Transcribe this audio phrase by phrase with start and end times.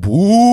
[0.00, 0.51] 不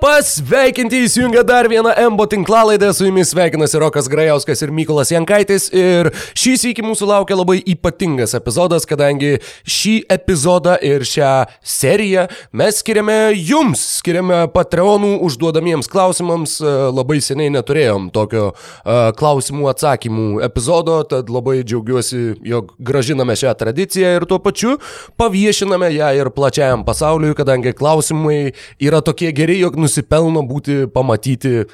[0.00, 5.68] pasveikinti įsijungę dar vieną Embo tinklalaidę, su jumis sveikinasi Rokas Grajauskas ir Mykolas Jankaitis.
[5.72, 11.30] Ir šį sėkį mūsų laukia labai ypatingas epizodas, kadangi šį epizodą ir šią
[11.62, 16.58] seriją mes skiriame jums, skiriame Patreonų užduodamiems klausimams,
[16.92, 24.16] labai seniai neturėjom tokio uh, klausimų atsakymų epizodo, tad labai džiaugiuosi, jog gražiname šią tradiciją
[24.18, 24.76] ir tuo pačiu
[25.20, 31.66] paviešiname ją ir plačiajam pasauliu pasauliui, kadangi klausimai yra tokie geri, jog nusipelno būti pamatyti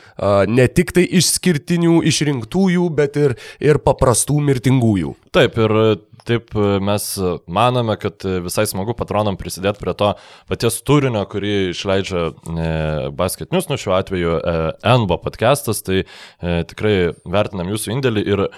[0.48, 5.14] ne tik tai išskirtinių, išrinktųjų, bet ir, ir paprastų mirtingųjų.
[5.36, 5.76] Taip, ir
[6.28, 6.52] taip
[6.84, 7.04] mes
[7.48, 10.12] manome, kad visai smagu patronam prisidėti prie to
[10.50, 12.66] paties turinio, kurį išleidžia e,
[13.16, 14.56] Basket News, nu šiuo atveju e,
[15.04, 18.48] NBO podcastas, tai e, tikrai vertinam jūsų indėlį ir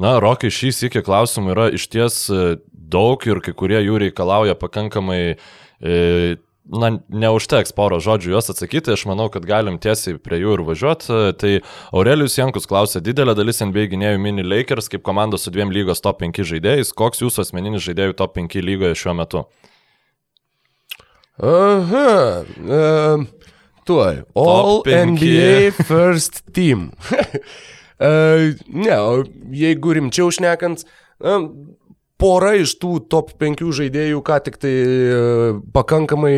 [0.00, 2.14] Na, Rokai, šį sėkį klausimų yra iš ties
[2.72, 5.34] daug ir kai kurie jų reikalauja pakankamai
[5.80, 6.36] E,
[6.70, 11.18] na, neužteks poro žodžių juos atsakyti, aš manau, kad galim tiesiai prie jų ir važiuoti.
[11.40, 11.52] Tai
[11.90, 16.22] Aurelijus Jankus klausė, didelė dalis NBA gynėjų mini Lakers kaip komanda su dviem lygos top
[16.22, 16.94] 5 žaidėjais.
[16.96, 19.44] Koks jūsų asmeninis žaidėjų top 5 lygoje šiuo metu?
[21.40, 22.44] Aha.
[22.60, 23.26] Uh,
[23.88, 24.22] tuoj.
[24.36, 26.90] All NBA First Team.
[27.10, 28.52] uh,
[28.84, 29.22] ne, o
[29.56, 30.84] jeigu rimčiau šnekant,
[31.24, 31.48] uh,
[32.20, 35.20] pora iš tų top 5 žaidėjų ką tik tai e,
[35.74, 36.34] pakankamai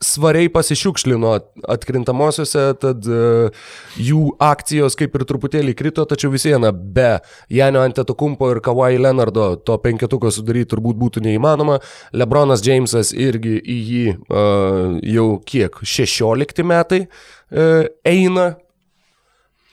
[0.00, 1.30] svariai pasišiukšlino
[1.68, 3.66] atkrintamosiose, tad uh,
[4.00, 7.18] jų akcijos kaip ir truputėlį krito, tačiau vis viena be
[7.52, 11.76] Janio Antetokumpo ir Kawhi Leonardo to penketuko sudaryti turbūt būtų neįmanoma.
[12.16, 18.54] Lebronas Jamesas irgi į jį uh, jau kiek 16 metai uh, eina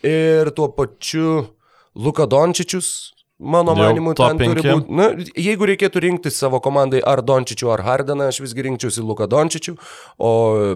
[0.04, 1.46] ir tuo pačiu
[1.96, 4.94] Luka Dončičius Mano manimu, ten turi būti.
[4.98, 9.76] Na, jeigu reikėtų rinkti savo komandai ar Dončičių, ar Hardeną, aš visgi rinkčiausi Luką Dončičių,
[10.18, 10.32] o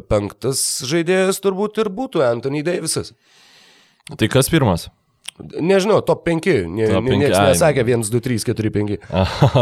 [0.06, 3.16] penktas žaidėjas turbūt ir būtų Anthony Davisas.
[4.14, 4.92] Tai kas pirmas?
[5.42, 6.52] Nežinau, top 5.
[6.70, 8.94] Ne, top 5 niekas nesakė 1, 2, 3, 4, 5.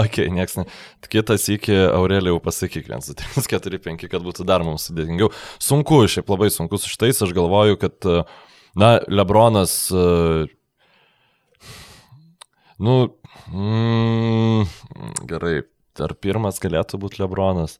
[0.01, 0.67] ok, niekas ne.
[1.07, 5.31] Kitas iki Aurelijau pasakyk 1, 2, 3, 4, 5, kad būtų dar mums sudėtingiau.
[5.63, 8.11] Sunku, šiaip labai sunku su šitais, aš galvoju, kad,
[8.75, 9.77] na, Lebronas
[12.79, 12.95] Nu,
[13.51, 14.67] mm,
[15.27, 15.55] gerai,
[15.99, 17.75] ar pirmas galėtų būti Lebronas?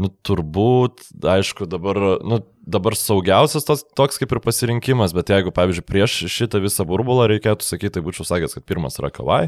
[0.00, 5.84] Nu, turbūt, aišku, dabar, nu, dabar saugiausias tos, toks kaip ir pasirinkimas, bet jeigu, pavyzdžiui,
[5.86, 9.44] prieš šitą visą burbulą reikėtų sakyti, tai būčiau sakęs, kad pirmas yra Kavai.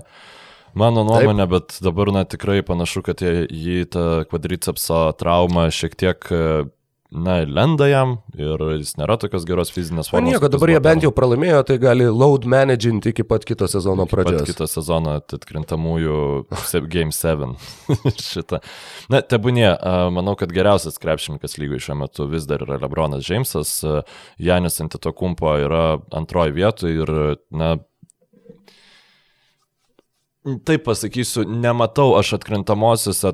[0.77, 1.55] Mano nuomonė, Taip.
[1.55, 6.29] bet dabar, na, tikrai panašu, kad jį tą kvadricepso traumą šiek tiek
[7.15, 10.29] na, lenda jam ir jis nėra tokios geros fizinės formos.
[10.29, 14.43] Nieko, dabar jie bent jau pralaimėjo, tai gali load managing iki pat kito sezono pradžios.
[14.43, 16.19] Iki kito sezono atkrintamųjų
[16.95, 17.55] Game 7.
[18.29, 18.61] Šitą.
[19.13, 19.69] Na, tebūnie,
[20.15, 23.79] manau, kad geriausias krepšininkas lygoje šiuo metu vis dar yra Lebronas Jamesas,
[24.43, 27.19] Janis Antitokumpo yra antroji vietoje ir,
[27.55, 27.77] na,
[30.45, 33.31] Taip pasakysiu, nematau aš atkrintamosiose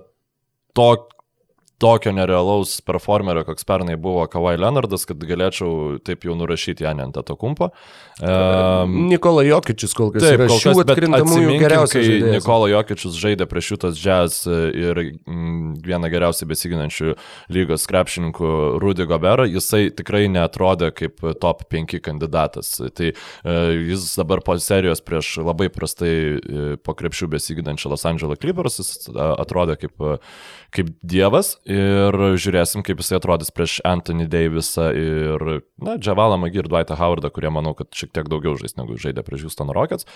[0.78, 0.90] to,
[1.80, 7.20] tokio nerealaus performerio, koks pernai buvo Kawhi Leonardas, kad galėčiau taip jau nurašyti Janį ant
[7.24, 7.70] to kumpo.
[8.20, 12.04] Um, Nikola Jokičius kol kas taip, yra šių atkrintamųjų geriausias.
[12.04, 17.14] Kai Nikola Jokičius žaidė prieš šitas jazz ir mm, vieną geriausiai besiginančių
[17.56, 18.52] lygos krepšininkų
[18.84, 22.74] Rudy Goberą, jisai tikrai netrodė kaip top 5 kandidatas.
[22.76, 28.44] Tai uh, jis dabar po serijos prieš labai prastai uh, po krepšių besiginančią Los Angeles
[28.44, 30.20] Clippers, jis atrodė kaip, uh,
[30.76, 35.44] kaip dievas ir žiūrėsim, kaip jisai atrodys prieš Anthony Davisą ir,
[35.80, 39.24] na, Džavalą Magį ir Dwightą Howardą, kurie manau, kad šiek tiek daugiau žais negu žaidė
[39.26, 40.08] prieš Houston Rockets.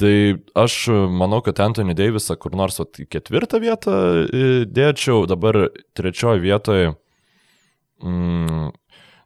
[0.00, 0.14] Tai
[0.56, 0.76] aš
[1.12, 3.94] manau, kad Anthony Davisą kur nors at, į ketvirtą vietą
[4.70, 5.66] dėčiau, dabar
[5.98, 6.94] trečioje vietoje.
[8.00, 8.70] Mm,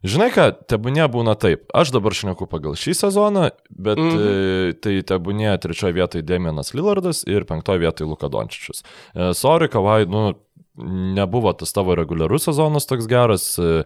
[0.05, 1.63] Žinai ką, tebūnė būna taip.
[1.73, 4.75] Aš dabar šneku pagal šį sezoną, bet mm -hmm.
[4.83, 8.83] tai tebūnė trečioje vietoje Demianas Lillardas ir penktoje vietoje Luka Dončičius.
[9.15, 10.35] E, sorry, Kavai, nu,
[10.77, 13.83] nebuvo tas tavo reguliarus sezonas toks geras, e,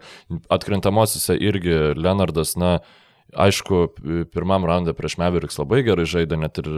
[0.50, 2.78] atkrintamosiose irgi Leonardas, na,
[3.36, 3.82] aišku,
[4.34, 6.70] pirmam raundą prieš Meveriks labai gerai žaidė, net ir,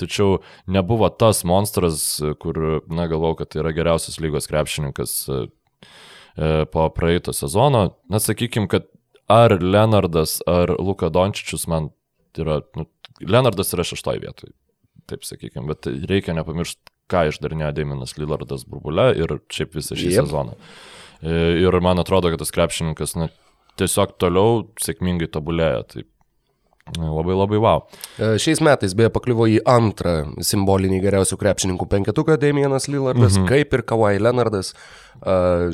[0.00, 0.38] tačiau
[0.70, 2.04] nebuvo tas monstras,
[2.40, 7.90] kur, na, galvau, kad tai yra geriausias lygos krepšininkas e, e, po praeito sezono.
[8.10, 8.88] Na, sakykim, kad
[9.30, 11.90] ar Leonardas, ar Luka Dončičius man
[12.38, 12.88] yra, nu,
[13.20, 14.54] Leonardas yra šeštoje vietoje,
[15.10, 16.80] taip sakykim, bet reikia nepamiršti,
[17.10, 20.22] ką išdarinėjo Daiminas Lillardas burbule ir šiaip visą šį yep.
[20.22, 20.56] sezoną.
[21.20, 23.28] E, ir man atrodo, kad tas krepšininkas na,
[23.80, 25.84] tiesiog toliau sėkmingai tobulėja.
[25.90, 26.06] Tai
[26.98, 27.84] Labai labai wow.
[28.18, 33.46] Šiais metais beje pakliuvo į antrą simbolinį geriausių krepšininkų penketuką Damienas Lillardas, mhm.
[33.50, 34.72] kaip ir Kawhi Leonardas.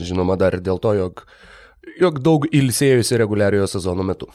[0.02, 1.24] Žinoma, dar ir dėl to, jog,
[2.02, 4.28] jog daug ilsėjusi reguliariojo sezono metu.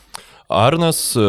[0.52, 1.24] Arnas e,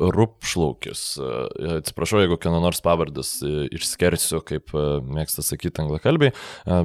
[0.00, 6.34] Rupšlaukis, e, atsiprašau, jeigu kieno nors pavardas e, išskersiu, kaip mėgsta sakyti anglakalbiai,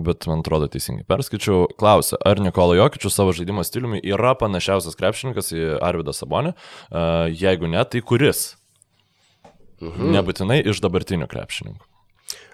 [0.06, 5.54] bet man atrodo teisingai perskaičiau, klausia, ar Nikola Jokičius savo žaidimo stiliumi yra panašiausias krepšininkas
[5.56, 6.56] į Arvidą Sabonį,
[7.40, 8.54] jeigu ne, tai kuris?
[9.80, 10.14] Mhm.
[10.18, 11.86] Nebūtinai iš dabartinių krepšininkų.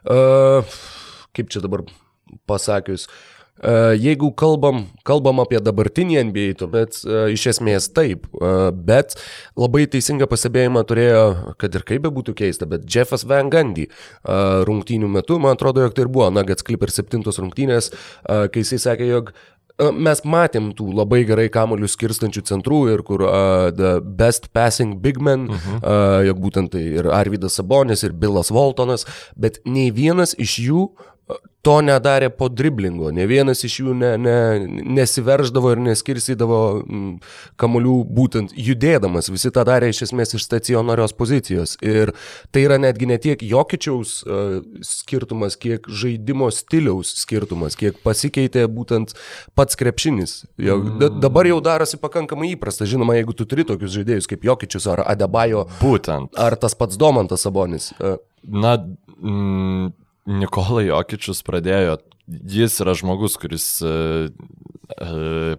[0.05, 0.75] Uh,
[1.33, 1.81] kaip čia dabar
[2.45, 9.15] pasakius, uh, jeigu kalbam, kalbam apie dabartinį NBA, tuomet uh, iš esmės taip, uh, bet
[9.55, 13.87] labai teisingą pasibėjimą turėjo, kad ir kaip be būtų keista, bet Jeffas Van Gundy
[14.25, 17.91] rungtynių metu, man atrodo, jog tai ir buvo Nuggets Clippers 7 rungtynės,
[18.25, 19.35] kai jisai sakė, jog
[19.75, 25.19] Mes matėm tų labai gerai kamolių skirstančių centrų ir kur uh, The Best Passing Big
[25.19, 25.81] Men, uh -huh.
[25.81, 29.03] uh, jog būtent tai ir Arvidas Sabonis, ir Billas Waltonas,
[29.35, 30.87] bet nei vienas iš jų
[31.65, 34.35] to nedarė po driblingo, ne vienas iš jų ne, ne,
[34.97, 37.07] nesiverždavo ir neskirsydavo mm,
[37.61, 41.73] kamolių būtent judėdamas, visi tą darė iš esmės iš stacionarios pozicijos.
[41.81, 42.13] Ir
[42.53, 49.17] tai yra netgi ne tiek jokičiaus uh, skirtumas, kiek žaidimo stiliaus skirtumas, kiek pasikeitė būtent
[49.57, 50.37] pats krepšinis.
[50.61, 51.17] Jau, mm.
[51.25, 55.65] Dabar jau darosi pakankamai įprasta, žinoma, jeigu tu turi tokius žaidėjus kaip jokičius ar Adebajo,
[55.81, 56.37] būtent.
[56.37, 57.89] Ar tas pats Domantas Sabonis.
[57.97, 58.77] Uh, Na,
[59.17, 59.89] mm,
[60.25, 63.89] Nikola Jokičius pradėjo, jis yra žmogus, kuris e,
[64.25, 65.09] e,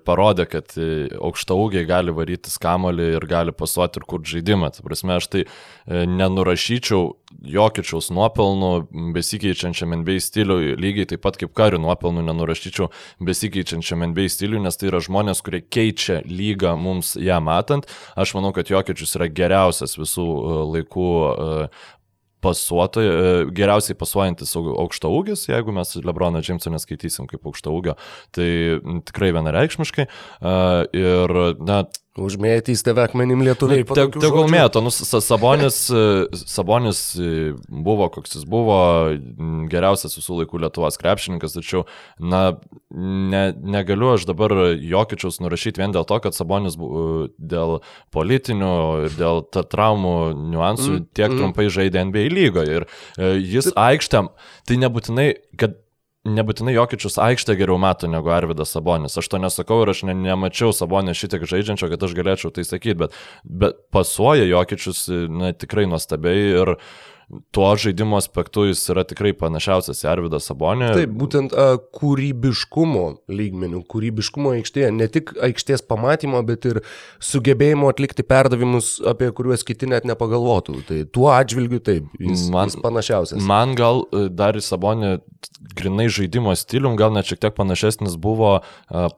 [0.02, 4.72] parodė, kad aukšta ūgiai gali varyti skamolį ir gali pasuoti ir kur žaidimą.
[4.74, 7.14] Tai prasme, aš tai e, nenurašyčiau
[7.46, 8.72] Jokičiaus nuopelnų
[9.14, 12.88] besikeičiančiam NBA stiliui, lygiai taip pat kaip karių nuopelnų nenurašyčiau
[13.26, 17.86] besikeičiančiam NBA stiliui, nes tai yra žmonės, kurie keičia lygą mums ją matant.
[18.18, 20.26] Aš manau, kad Jokičius yra geriausias visų
[20.74, 21.10] laikų
[22.46, 27.96] pasuotojai, e, geriausiai pasuojantis aukšto ūgis, jeigu mes Lebroną Džimsą neskaitysim kaip aukšto ūgio,
[28.36, 28.48] tai
[29.10, 30.06] tikrai vienareikšmiškai.
[30.06, 30.58] E,
[31.02, 31.84] ir, na,
[32.16, 33.84] Užmėtys tave akmenim lietuviai.
[33.84, 36.04] Nu, tegul mėto, nu, Sabonis, e,
[36.48, 37.00] Sabonis
[37.68, 38.78] buvo, koks jis buvo,
[39.72, 41.84] geriausias visų laikų Lietuvos krepšininkas, tačiau,
[42.16, 42.42] na,
[42.90, 46.78] ne, negaliu aš dabar jokičiaus nurašyti vien dėl to, kad Sabonis
[47.36, 47.80] dėl
[48.16, 48.74] politinių
[49.06, 50.16] ir dėl traumų
[50.56, 51.40] niuansų mm, tiek mm.
[51.40, 52.80] trumpai žaidė NBA lygoje.
[52.80, 54.32] Ir e, jis aikštėm,
[54.66, 55.28] tai nebūtinai,
[55.60, 55.76] kad
[56.26, 59.16] nebūtinai Jokičius aikštę geriau mato negu Arvidas Sabonis.
[59.18, 62.98] Aš to nesakau ir aš ne, nemačiau Sabonės šitiek žaidžiančio, kad aš galėčiau tai sakyti,
[63.06, 66.88] bet, bet pasuoja Jokičius na, tikrai nuostabiai ir uh,
[67.50, 70.90] tuo žaidimo aspektu jis yra tikrai panašiausias į Arvidą Sabonį.
[70.94, 71.64] Taip, būtent a,
[71.98, 76.80] kūrybiškumo lygmenių, kūrybiškumo aikštėje, ne tik aikštės pamatymo, bet ir
[77.18, 80.78] sugebėjimo atlikti perdavimus, apie kuriuos kiti net nepagalvotų.
[80.86, 83.42] Tai tuo atžvilgiu taip, jis, man, jis panašiausias.
[83.50, 85.16] Man gal e, dar į Sabonį
[85.74, 88.60] grinai žaidimo stilium, gal net šiek tiek panašesnis buvo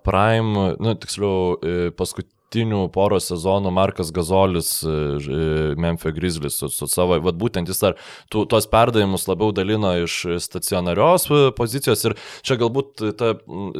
[0.06, 6.68] Prime, nu, tiksliau, e, paskutinį paskutinių poros sezonų Markas Gazolis, e, e, Memphis Grizzlies su,
[6.68, 7.96] su savo, vad būtent jis ar
[8.30, 13.34] tu, tuos perdavimus labiau dalino iš stacionarios e, pozicijos ir čia galbūt ta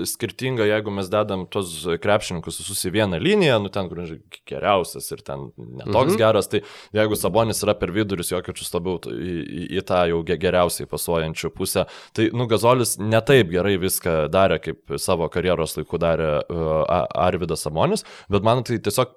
[0.04, 4.04] skirtinga, jeigu mes dedam tuos krepšininkus visus į vieną liniją, nu ten, kur
[4.46, 6.18] geriausias ir ten netoks mhm.
[6.18, 6.62] geras, tai
[6.92, 11.86] jeigu Sabonis yra per vidurius, jokiečius labiau į, į, į tą jau geriausiai pasuojančių pusę,
[12.12, 16.84] tai nu Gazolis netaip gerai viską darė, kaip savo karjeros laiku darė uh,
[17.18, 19.16] Arvidas Sabonis, bet man man tai tiesiog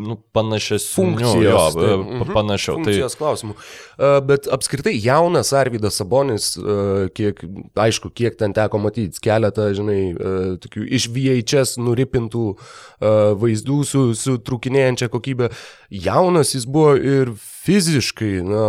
[0.00, 0.94] nu, panašesnių.
[0.94, 1.42] Funkcijos.
[1.44, 2.78] Jo, tai, panašiau.
[2.78, 3.20] Funkcijos tai...
[3.20, 3.56] klausimų.
[3.56, 7.42] Uh, bet apskritai jaunas Arvidas Sabonis, uh, kiek,
[7.76, 12.46] aišku, kiek ten teko matyti, keletą, žinai, uh, tokių iš VHS nuripintų
[13.42, 15.50] vaizdų su, su trukinėjančia kokybė.
[15.90, 17.32] Jaunas jis buvo ir
[17.66, 18.66] fiziškai, na,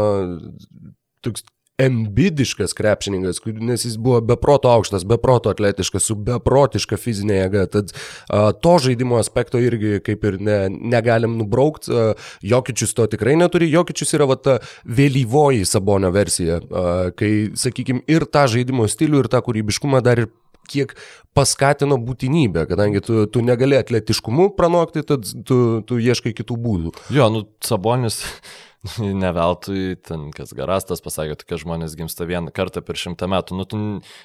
[1.24, 1.46] toks
[1.82, 7.66] embidiškas krepšininkas, nes jis buvo beproto aukštas, beproto atletiškas, su beprotiška fizinė jėga.
[7.74, 11.90] Tad a, to žaidimo aspekto irgi kaip ir ne, negalim nubraukti.
[12.46, 13.72] Jokičius to tikrai neturi.
[13.74, 19.32] Jokičius yra va ta vėlyvoji Sabonio versija, a, kai, sakykime, ir tą žaidimo stilių, ir
[19.34, 20.32] tą kūrybiškumą dar ir
[20.70, 20.94] kiek
[21.36, 26.94] paskatino būtinybę, kadangi tu, tu negali atletiškumu pranokti, tad tu, tu ieškai kitų būdų.
[27.14, 28.22] Jo, nu, Sabonis
[29.22, 33.60] ne veltui, ten kas garastas pasakė, kad žmonės gimsta vieną kartą per šimtą metų.
[33.60, 33.80] Nu, tu,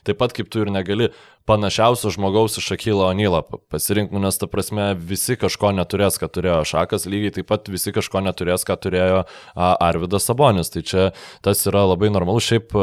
[0.06, 1.10] taip pat kaip tu ir negali
[1.48, 6.64] panašiausio žmogaus iš Akilo Onylą pasirinkti, nu, nes ta prasme visi kažko neturės, ką turėjo
[6.72, 9.22] Šakas, lygiai taip pat visi kažko neturės, ką turėjo
[9.54, 10.74] Arvidas Sabonis.
[10.74, 11.06] Tai čia
[11.44, 12.42] tas yra labai normalu.
[12.42, 12.74] Šiaip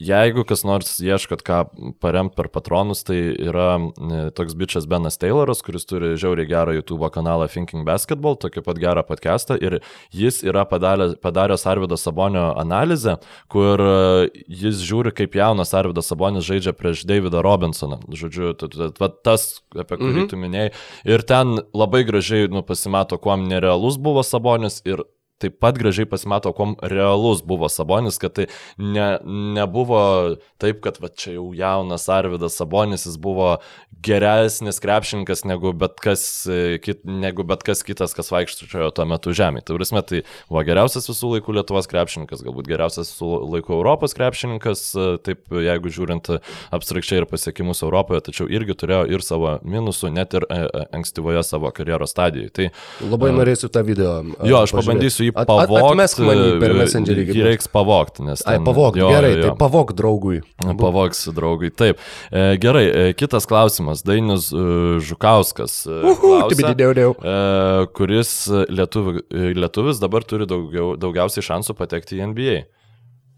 [0.00, 1.58] Jeigu kas nors ieškot, ką
[2.02, 7.08] paremti per patronus, tai yra e, toks bičias Benas Tayloras, kuris turi žiauriai gerą YouTube
[7.14, 9.80] kanalą Thinking Basketball, tokį pat gerą podcastą ir
[10.14, 13.16] jis yra padaręs, padaręs Arvido Sabonio analizę,
[13.52, 18.00] kur e, jis žiūri, kaip jaunas Arvidas Sabonis žaidžia prieš Davidą Robinsoną.
[18.14, 18.54] Žodžiu,
[19.24, 20.30] tas, apie kurį mhm.
[20.30, 20.70] tu minėjai.
[21.08, 25.04] Ir ten labai gražiai nu, pasimato, kuo nerealus buvo Sabonis ir
[25.44, 28.48] taip pat gražiai pasimato, kom realus buvo Sabonis, kad tai
[28.78, 30.02] ne, nebuvo
[30.62, 33.54] taip, kad va, čia jau jaunas Arvidas Sabonis, jis buvo
[34.04, 36.24] geresnis krepšininkas negu bet kas,
[36.84, 39.68] kit, negu bet kas kitas, kas vaikščiojo tuo metu žemėje.
[39.68, 44.84] Tai prasme, tai buvo geriausias visų laikų Lietuvos krepšininkas, galbūt geriausias visų laikų Europos krepšininkas,
[45.24, 46.30] taip jeigu žiūrint
[46.74, 51.42] abstrakčiai ir pasiekimus Europoje, tačiau irgi turėjo ir savo minusų, net ir e, e, ankstyvoje
[51.46, 52.52] savo karjeros stadijoje.
[52.54, 52.68] Tai,
[53.10, 54.16] Labai norėsiu tą video.
[54.46, 55.80] Jo, aš pabandysiu jį pavogti.
[55.80, 57.24] Atmesk manį per messengerį.
[57.34, 58.44] Jį reiks pavogti, nes...
[58.48, 59.48] Ai, pavog, jo, gerai, jo.
[59.48, 60.40] tai pavog draugui.
[60.80, 62.02] Pavogs draugui, taip.
[62.30, 64.04] E, gerai, e, kitas klausimas.
[64.06, 64.66] Dainis e,
[65.04, 65.80] Žukauskas.
[65.88, 67.34] E, klausia, e,
[67.98, 68.36] kuris
[68.70, 72.60] lietuvi, e, lietuvis dabar turi daugiau, daugiausiai šansų patekti į NBA.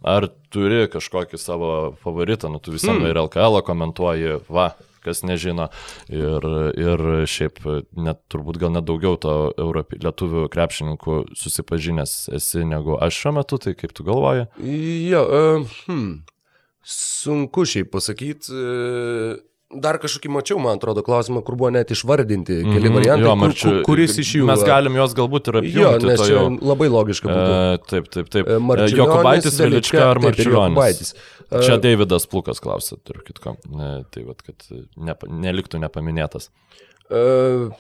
[0.07, 1.71] Ar turi kažkokį savo
[2.03, 3.09] favoritą, nu tu visam hmm.
[3.11, 4.75] ir LKL komentuoji, va,
[5.07, 5.71] kas nežino.
[6.13, 6.47] Ir,
[6.77, 7.63] ir šiaip
[7.97, 13.61] net turbūt gal net daugiau to Europi, lietuvių krepšininkų susipažinęs esi negu aš šiuo metu,
[13.63, 14.49] tai kaip tu galvoji?
[15.11, 16.15] Jo, uh, hmm.
[16.97, 18.55] sunku šiaip pasakyti.
[18.55, 19.45] Uh...
[19.67, 23.33] Dar kažkokį mačiau, man atrodo, klausimą, kur buvo net išvardinti keli mm -hmm, variantai, jo,
[23.41, 24.45] marčiu, kur, kuris iš jų.
[24.47, 25.81] Mes galim juos galbūt ir apjungti.
[25.81, 27.57] Jo, nes čia labai logiška būtų.
[27.57, 28.47] E, taip, taip, taip.
[28.95, 31.15] Jokubaitis, Velička ar Marčiulionis?
[31.51, 33.57] Čia Davidas Plukas klausė, turiu kitko.
[34.15, 36.51] Tai vad, kad ne, neliktų nepaminėtas.
[37.11, 37.75] Uh,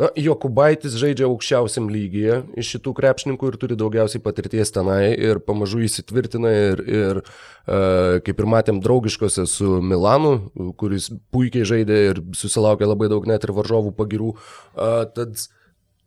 [0.00, 5.82] Na, Jokubaitis žaidžia aukščiausiam lygyje iš šitų krepšininkų ir turi daugiausiai patirties tenai ir pamažu
[5.86, 10.36] įsitvirtina ir, ir uh, kaip ir matėm draugiškose su Milanu,
[10.80, 14.34] kuris puikiai žaidė ir susilaukė labai daug net ir varžovų pagirų.
[14.74, 15.52] Uh, tad uh,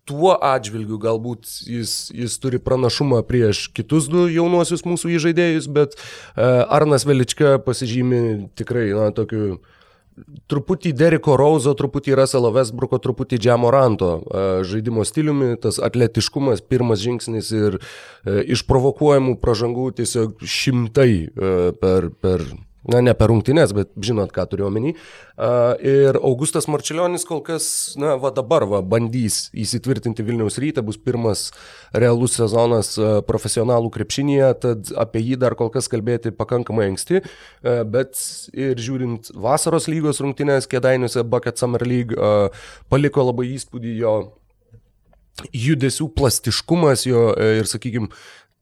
[0.08, 6.64] tuo atžvilgiu galbūt jis, jis turi pranašumą prieš kitus du jaunuosius mūsų įžaidėjus, bet uh,
[6.74, 8.22] Arnas Velička pasižymi
[8.58, 9.60] tikrai, na, tokiu
[10.52, 17.52] truputį Deriko Rauzo, truputį Russelo Westbrooko, truputį Džiamoranto uh, žaidimo stiliumi, tas atletiškumas, pirmas žingsnis
[17.56, 22.46] ir uh, išprovokuojamų pražangų tiesiog šimtai uh, per, per
[22.88, 24.94] Na, ne per rungtynes, bet žinot, ką turiu omeny.
[25.84, 27.68] Ir Augustas Marčiulionis kol kas,
[28.00, 31.50] na, va dabar, va, bandys įsitvirtinti Vilniaus rytą, bus pirmas
[31.92, 32.94] realus sezonas
[33.28, 37.26] profesionalų krepšinėje, tad apie jį dar kol kas kalbėti pakankamai anksti,
[37.92, 38.24] bet
[38.56, 42.16] ir žiūrint vasaros lygos rungtynės, kėdainiuose Bucket Summer League
[42.88, 44.18] paliko labai įspūdį jo
[45.54, 48.10] judesių plastiškumas jo ir, sakykime,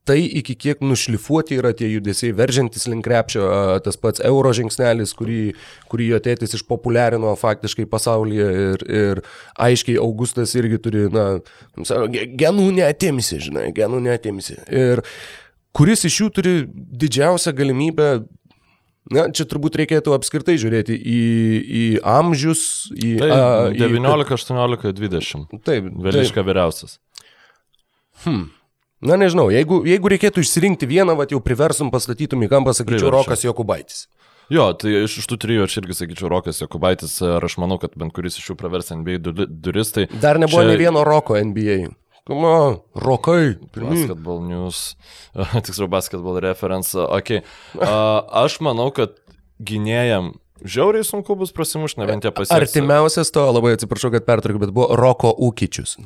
[0.06, 3.46] tai iki kiek nušlifuoti yra tie judesiai, veržiantis link krepšio,
[3.86, 5.40] tas pats euro žingsnelis, kurį,
[5.92, 9.24] kurį jo tėtis išpopuliarino faktiškai pasaulyje ir, ir
[9.68, 11.26] aiškiai Augustas irgi turi, na,
[12.38, 14.60] genų neatimsi, žinai, genų neatimsi.
[14.70, 15.02] Ir
[15.76, 16.58] kuris iš jų turi
[17.06, 18.10] didžiausią galimybę
[19.14, 21.18] Na, čia turbūt reikėtų apskritai žiūrėti į,
[21.62, 23.12] į amžius, į...
[23.22, 25.60] Tai, a, 19, į, 18, 20.
[25.62, 25.92] Taip.
[26.08, 26.98] Vėliška vyriausias.
[28.24, 28.48] Hmm.
[29.04, 33.18] Na nežinau, jeigu, jeigu reikėtų išsirinkti vieną, va jau priversum pastatytum į kampą, sakyčiau, Priverčia.
[33.18, 34.06] Rokas Jokubaitis.
[34.54, 38.14] Jo, tai iš, tų trijų aš irgi sakyčiau Rokas Jokubaitis ir aš manau, kad bent
[38.16, 39.92] kuris iš jų pravers NBA duris.
[39.96, 40.72] Tai Dar nebuvo čia...
[40.72, 41.90] ne vieno Roko NBA.
[42.26, 43.54] Kuma, rokai.
[43.74, 44.00] Pirmin.
[44.00, 44.96] Basketball news,
[45.66, 46.96] tiksliau basketball reference.
[46.98, 47.44] Okay.
[47.78, 49.14] Uh, aš manau, kad
[49.62, 50.34] gynėjam
[50.64, 52.56] Žiauriai sunku bus prasimušti, nebent jie pasieks.
[52.56, 55.98] Artimiausias to, labai atsiprašau, kad pertraukiu, bet buvo Roko Ūkičius.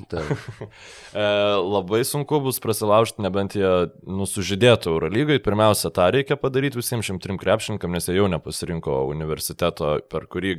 [1.13, 1.25] e,
[1.61, 3.69] labai sunku bus prasilaužti, nebent jie
[4.09, 5.37] nusužydėtų Eurolygai.
[5.45, 10.55] Pirmiausia, tą reikia padaryti visiems šim trim krepšininkam, nes jie jau nepasirinko universiteto, per kurį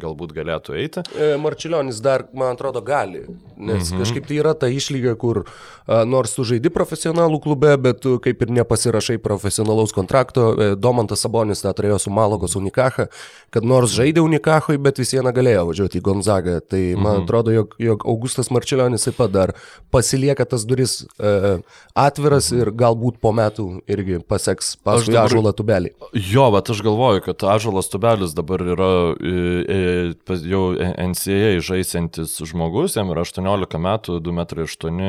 [0.00, 1.04] galbūt galėtų eiti.
[1.12, 3.26] E, Marčiulionis dar, man atrodo, gali,
[3.60, 4.00] nes mhm.
[4.00, 8.56] kažkaip tai yra ta išlyga, kur a, nors tu žaidi profesionalų klube, bet kaip ir
[8.62, 10.48] nepasirašai profesionalaus kontrakto.
[10.56, 13.10] E, Domantas Sabonis tą turėjo su Malagos Unikacha
[13.54, 16.58] kad nors žaidė Unikachui, bet vis viena galėjo važiuoti į Gonzagą.
[16.64, 17.24] Tai man mhm.
[17.24, 19.54] atrodo, jog, jog Augustas Marčiulionis taip pat dar
[19.94, 21.58] pasilieka tas duris e,
[21.94, 25.92] atviras ir galbūt po metų irgi paseks paskui dabar, Ažuolą Tubelį.
[26.32, 29.34] Jo, bet aš galvoju, kad Ažuolas Tubelis dabar yra e,
[29.76, 35.00] e, jau NCAA žaisantis žmogus, jam yra 18 metų, 2,8 m,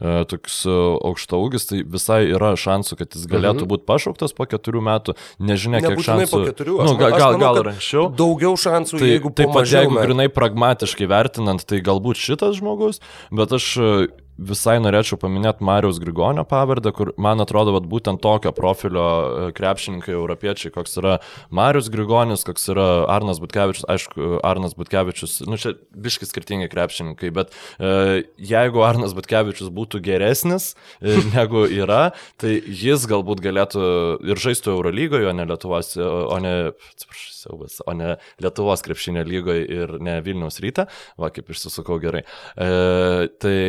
[0.00, 3.70] e, toks aukšta ūgis, tai visai yra šansų, kad jis galėtų mhm.
[3.74, 5.16] būti pašauktas po keturių metų.
[5.42, 6.30] Nežinia, kiek šansų.
[6.32, 8.08] Po keturių, nu, gal, gal, gal ir anksčiau.
[8.16, 13.02] Daugiau šansų, tai, jeigu taip pat, jeigu grinai pragmatiškai vertinant, tai galbūt šitas žmogus,
[13.34, 13.70] bet aš
[14.40, 20.14] visai norėčiau paminėti Marijos Grigonio pavardę, kur man atrodo, kad būtent tokio profilio e, krepšininkai
[20.14, 21.18] europiečiai, koks yra
[21.54, 27.52] Marijos Grigonis, koks yra Arnas Butkevičius, aišku, Arnas Butkevičius, nu čia biškai skirtingi krepšininkai, bet
[27.76, 33.84] e, jeigu Arnas Butkevičius būtų geresnis e, negu yra, tai jis galbūt galėtų
[34.32, 36.56] ir žaistų Eurolygoje, o ne Lietuvos, o ne,
[36.94, 40.88] atsiprašau, siaubas, o ne Lietuvos krepšinio lygoje ir ne Vilniaus ryte,
[41.20, 42.24] va kaip išsisukau gerai.
[42.56, 42.72] E,
[43.42, 43.60] tai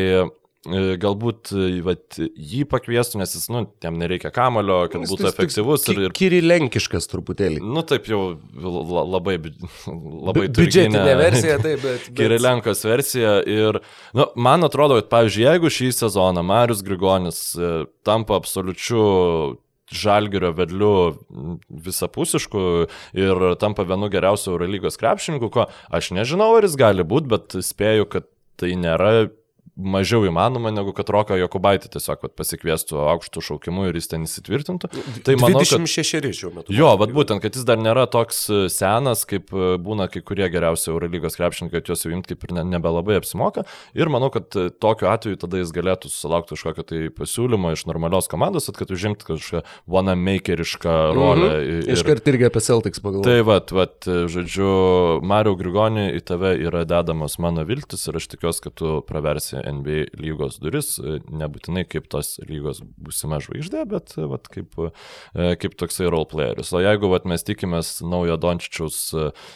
[0.63, 1.49] E, galbūt
[1.83, 5.87] vat, jį pakviestų, nes jis, nu, jam nereikia kamulio, kad jis būtų efektyvus.
[5.91, 6.13] Ir, ir...
[6.15, 7.59] Kirilenkiškas truputėlį.
[7.59, 8.21] Nu, taip jau
[8.55, 9.35] labai,
[10.29, 12.07] labai biudžetinė versija, taip, bet.
[12.07, 12.15] bet...
[12.15, 13.35] Kirilenkos versija.
[13.43, 13.81] Ir,
[14.15, 17.73] nu, man atrodo, kad, pavyzdžiui, jeigu šį sezoną Marius Grigonis e,
[18.07, 19.03] tampa absoliučiu
[19.93, 20.93] žalgerio vedliu
[21.69, 22.63] visapusišku
[23.17, 28.09] ir tampa vienu geriausiu Eurolygos krepšininku, ko aš nežinau, ar jis gali būti, bet spėju,
[28.11, 29.29] kad tai nėra
[29.73, 34.89] mažiau įmanoma, negu kad Roką Jokubaitį tiesiog vat, pasikviestų aukštų šaukimų ir jis ten įsitvirtintų.
[35.25, 36.75] Tai manau, 26 šiuo metu.
[36.75, 40.45] Jo, vad būtent, kad jis dar nėra toks e, senas, kaip e, būna kai kurie
[40.53, 43.65] geriausi Eurolygos krepšininkai, kad juos jau imti kaip ir ne, nebelabai apsimoka.
[43.97, 48.29] Ir manau, kad e, tokiu atveju tada jis galėtų susilaukti kažkokio tai pasiūlymo iš normalios
[48.29, 51.17] komandos, kad užimti kažkokią one makerišką mhm.
[51.17, 51.49] rolę.
[51.49, 51.89] -hmm.
[51.89, 51.97] ir...
[51.97, 53.25] Iškart irgi apie Celtics pagalvoju.
[53.25, 54.69] Tai vad, vad, žodžiu,
[55.25, 60.05] Mario Grigonį į tave yra dedamos mano viltis ir aš tikiuosi, kad tu praversi NBA
[60.19, 65.77] lygos duris, e, nebūtinai kaip tos lygos būsima žvaigždė, bet e, vat, kaip, e, kaip
[65.79, 66.73] toksai role playeris.
[66.75, 68.99] O jeigu vat, mes tikimės naujo Dončičiaus,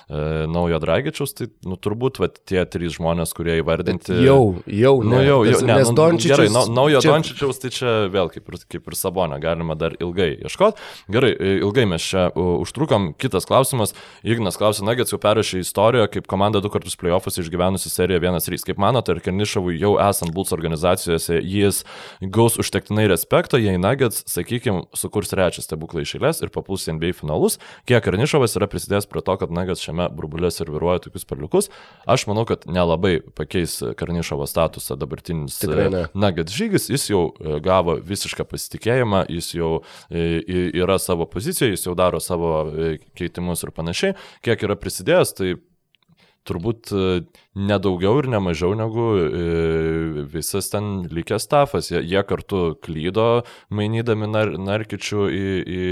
[0.08, 4.14] naujo Dragičiaus, tai nu, turbūt vat, tie trys žmonės, kurie įvardinti.
[4.14, 6.34] Bet jau, jau, nu, jau, jau, ne, nes nu, Dončičius.
[6.34, 7.14] Gerai, na, naujo čia...
[7.14, 10.88] Dončičiaus, tai čia vėl kaip ir, kaip ir Sabonė, galima dar ilgai ieškoti.
[11.14, 13.12] Gerai, ilgai mes čia užtrukom.
[13.20, 13.96] Kitas klausimas.
[14.28, 18.66] Ignas klausė, Nagets jau perrašė istoriją, kaip komanda du kartus playoffus išgyvenusi seriją 1-3.
[18.72, 21.84] Kaip manote, ar Kernišavui jau esant Bulls organizacijose, jis
[22.22, 27.60] gaus užtektinai respekto, jei Nuggets, sakykime, sukurs trečią stebuklą išėlės ir papuls į NBA finalus,
[27.90, 31.72] kiek Karnišovas yra prisidėjęs prie to, kad Nuggets šiame burbulė serviruoja tokius perliukus.
[32.10, 35.60] Aš manau, kad nelabai pakeis Karnišovo statusą dabartinis
[36.18, 39.72] Nuggets žygis, jis jau e, gavo visišką pasitikėjimą, jis jau
[40.10, 40.44] e,
[40.78, 44.18] yra savo pozicijoje, jis jau daro savo e, keitimus ir panašiai.
[44.46, 45.56] Kiek yra prisidėjęs, tai
[46.48, 47.06] turbūt e,
[47.58, 51.90] nedaugiau ir nemažiau negu e, visas ten likęs stafas.
[51.92, 55.46] Jie, jie kartu klydo, mainydami nar, narkičių į,
[55.78, 55.86] į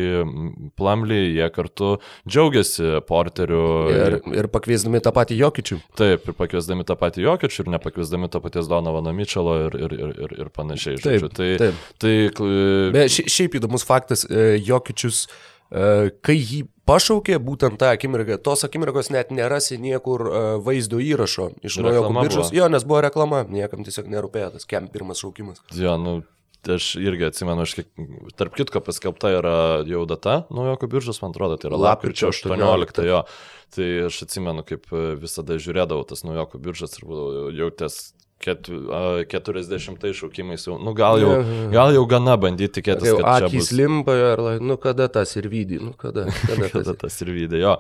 [0.80, 1.96] plamlį, jie kartu
[2.28, 3.64] džiaugiasi porteriu.
[3.94, 5.80] Ir, ir pakviesdami tą patį Jokičių.
[6.00, 10.16] Taip, ir pakviesdami tą patį Jokičių ir nepakviesdami to paties Donovano Mičelo ir, ir, ir,
[10.28, 11.02] ir, ir panašiai.
[11.04, 11.84] Taip, tai, taip.
[12.02, 12.16] Tai,
[12.96, 15.26] Be, šiaip įdomus faktas, e, Jokičius,
[16.24, 18.38] kai jį pašaukė būtent tą akimirką.
[18.46, 22.54] Tos akimirkos net nerasi niekur e, vaizdo įrašo iš naujo biržos.
[22.56, 25.62] Jo, nes buvo reklama, niekam tiesiog nerūpėjo tas kem pirmas šaukimas.
[25.76, 26.16] Jo, nu,
[26.76, 27.90] aš irgi atsimenu, aš kiek,
[28.40, 29.56] tarp kitko paskelbta yra
[29.90, 32.54] jau data naujokų biržos, man atrodo, tai yra lapkričio 18.
[32.58, 33.08] 18.
[33.10, 33.24] Jo.
[33.76, 37.10] Tai aš atsimenu, kaip e, visada žiūrėdavau tas naujokų biržas ir
[37.60, 38.00] jau ties
[38.46, 41.34] 40 šaukimais jau, nu gal jau,
[41.74, 43.72] gal jau gana bandyti tikėtis, jau, kad akys bus...
[43.76, 47.02] limpa, ar, nu kada tas ir vydį, nu kada, kada, kada tas...
[47.02, 47.76] tas ir vydį, jo.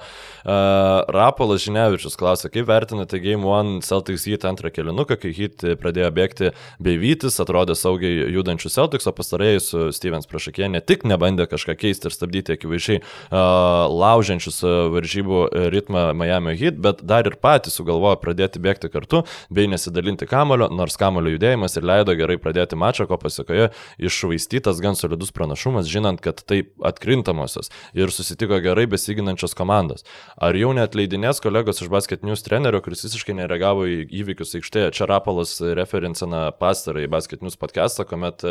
[0.45, 6.11] Uh, Rapolas Žinevičius klausė, kaip vertinate Game One Celtics Heat antrą kelinuką, kai Heat pradėjo
[6.15, 6.51] bėgti
[6.83, 11.77] bei vytis, atrodė saugiai judančių Celtics, o pastarėjai su Stevens priešakė ne tik nebandė kažką
[11.79, 14.61] keisti ir stabdyti akivaizdžiai uh, laužiančius
[14.95, 19.23] varžybų ritmą Miami Heat, bet dar ir patys sugalvojo pradėti bėgti kartu
[19.53, 24.79] bei nesidalinti kamerą kamulio, nors kamulio judėjimas ir leido gerai pradėti mačą, ko pasiekoje iššvaistytas
[24.83, 30.05] gan solidus pranašumas, žinant, kad tai atkrintamosios ir susitiko gerai besiginančios komandos.
[30.37, 34.93] Ar jau net leidinės kolegos iš Basket News trenerio, kuris visiškai nereagavo į įvykius aikštėje,
[34.95, 38.45] čia Rapolas referencina pastarą į Basket News podcastą, kuomet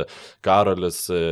[0.44, 1.22] Karolis e,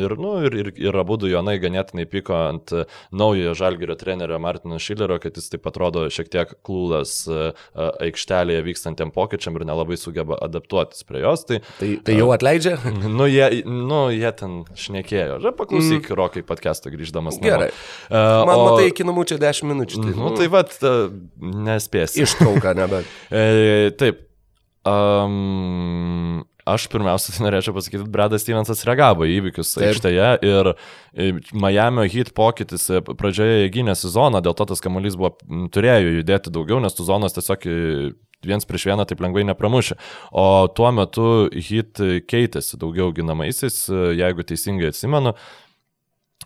[0.00, 2.74] ir, nu, ir, ir, ir abu du Jonai ganėtinai pyko ant
[3.12, 7.52] naujojo žalgerio trenerio Martino Šilerio, kad jis taip atrodo šiek tiek klūlas e,
[8.08, 11.46] aikštelėje vykstantiem pokyčiam ir nelabai sugeba adaptuotis prie jos.
[11.48, 12.76] Tai, tai, tai jau atleidžia?
[13.12, 15.40] Nu, jie, nu, jie ten šnekėjo.
[15.42, 16.16] Ža, paklausyk, mm.
[16.18, 17.40] rokai podcast'o grįždamas.
[17.42, 17.72] Gerai.
[18.08, 18.68] Uh, Man o...
[18.70, 20.04] matai, iki namų čia 10 minučių.
[20.06, 20.72] Tai, nu, tai vad,
[21.40, 22.22] nespėsi.
[22.24, 23.10] Ištrauka, nebent.
[23.32, 24.24] e, taip.
[24.88, 30.68] Um, Aš pirmiausia tai norėčiau pasakyti, Bredas Stevensas reagavo į įvykius aikštėje ir
[31.58, 35.32] Miami Heat pokytis e, pradžioje gynė sezoną, dėl to tas kamuolys buvo,
[35.74, 37.66] turėjo judėti daugiau, nes tų zonos tiesiog
[38.48, 39.98] viens prieš vieną taip lengvai nepramušė.
[40.32, 45.36] O tuo metu Heat keitėsi daugiau ginamaisiais, e, jeigu teisingai atsimenu.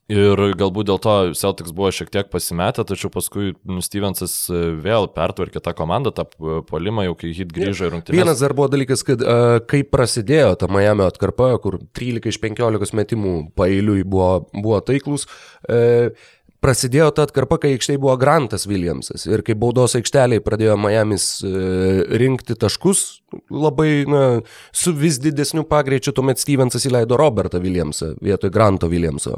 [0.06, 5.08] Ir galbūt dėl to Celtics buvo šiek tiek pasimetę, tačiau paskui nu, Stevensas e, vėl
[5.10, 6.28] pertvarkė tą komandą, tą
[6.68, 8.20] polimą, jau kai hit grįžo į rungtynės.
[8.20, 12.94] Vienas dar buvo dalykas, kad uh, kai prasidėjo ta Miami atkarpa, kur 13 iš 15
[12.94, 15.26] metimų pailiui buvo, buvo taiklus,
[15.66, 16.14] uh,
[16.64, 21.52] prasidėjo ta atkarpa, kai aikštėje buvo Grantas Williamsas ir kai baudos aikšteliai pradėjo Miamis e,
[22.20, 23.06] rinkti taškus
[23.50, 24.40] labai na,
[24.72, 29.34] su vis didesniu pagreičiu, tuomet Stevensas įleido Robertą Williamsą vietoj Granto Williamso,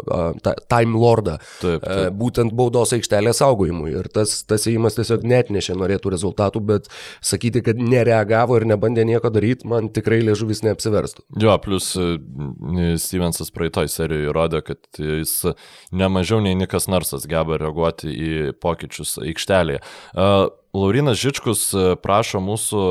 [0.68, 2.18] Time Lordą, taip, e, taip.
[2.20, 6.90] būtent baudos aikštelės saugojimui ir tas, tas įėjimas tiesiog net nešė norėtų rezultatų, bet
[7.24, 11.24] sakyti, kad nereagavo ir nebandė nieko daryti, man tikrai liežuvis neapsiverstų.
[11.40, 12.10] Jo, plus e,
[13.00, 15.34] Stevensas praeitoj serijoje įrodė, kad jis
[15.96, 19.80] nemažiau nei Nikas Narsas komandosas geba reaguoti į pokyčius aikštelėje.
[20.78, 22.82] Laurinas Žičkus prašo mūsų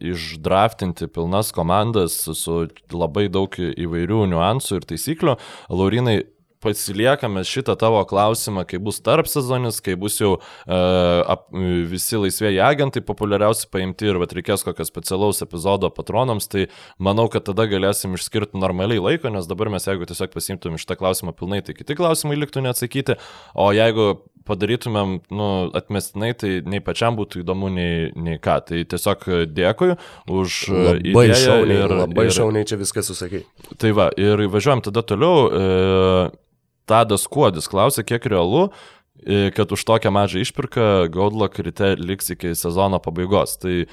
[0.00, 5.36] išdraftinti pilnas komandas su labai daug įvairių niuansų ir taisyklių.
[5.68, 6.22] Laurinai,
[6.60, 11.46] pasiliekame šitą tavo klausimą, kai bus tarp sezonis, kai bus jau uh, ap,
[11.90, 16.66] visi laisvėjai agentai populiariausi paimti ir vat, reikės kokio specialaus epizodo patronams, tai
[16.98, 21.36] manau, kad tada galėsim išskirti normaliai laiko, nes dabar mes jeigu tiesiog pasimtum šitą klausimą
[21.36, 23.16] pilnai, tai kiti klausimai liktų neatsakyti,
[23.56, 24.12] o jeigu
[24.50, 28.58] padarytumėm nu, atmestinai, tai nei pačiam būtų įdomu, nei, nei ką.
[28.68, 29.94] Tai tiesiog dėkui
[30.30, 31.40] už labai idėją.
[31.44, 33.44] Šauniai, ir, labai ir, šauniai čia viską susakai.
[33.80, 35.48] Tai va, ir važiuojam tada toliau.
[35.50, 36.30] E,
[36.90, 38.68] Tadas Kuodis klausė, kiek realu,
[39.22, 43.56] e, kad už tokią mažą išpirką Gaudlak ryte liks iki sezono pabaigos.
[43.62, 43.84] Tai,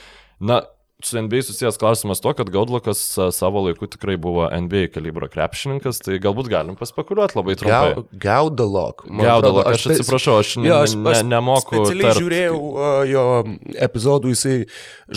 [0.41, 0.63] na,
[1.03, 6.17] su NBA susijęs klausimas to, kad Gaudlakas savo laiku tikrai buvo NBA kalibro krepšininkas, tai
[6.17, 8.01] galbūt galim paspekuliuoti labai trumpai.
[8.17, 9.03] Gaudalok.
[9.05, 11.83] Gaudalok, aš atsiprašau, aš, jo, aš, ne, aš nemoku.
[11.83, 12.17] Aš tarp...
[12.17, 13.25] žiūrėjau uh, jo
[13.85, 14.55] epizodų, jisai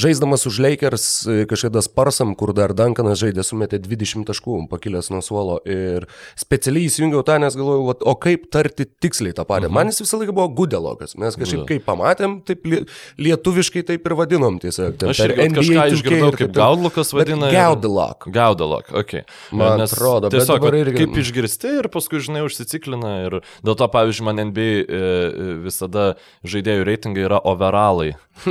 [0.04, 1.06] žaisdamas už Lakers
[1.48, 6.04] kažkada Sparsam, kur dar Dankanas žaidė, sumetė 20 taškų, pakilęs nuo suolo ir
[6.36, 9.70] specialiai įsijungiau tą, nes galvojau, vat, o kaip tarti tiksliai tą patį.
[9.70, 9.78] Mhm.
[9.80, 12.68] Man jis visą laiką buvo Gudelokas, mes kažkaip kaip pamatėm, taip
[13.16, 15.08] lietuviškai taip ir vadinom tiesiog.
[15.08, 17.50] Aš irgi kažką išgirdau, kaip Gaudlukas vadina.
[17.54, 18.26] Gaudalok.
[18.32, 19.14] Gaudalok, ok.
[19.56, 20.96] Man Nes atrodo, tiesiog irgi...
[21.02, 26.06] kaip išgirsti ir paskui, žinai, užsiciklina ir dėl to, pavyzdžiui, man NBA e, e, visada
[26.48, 28.12] žaidėjų reitingai yra overalai.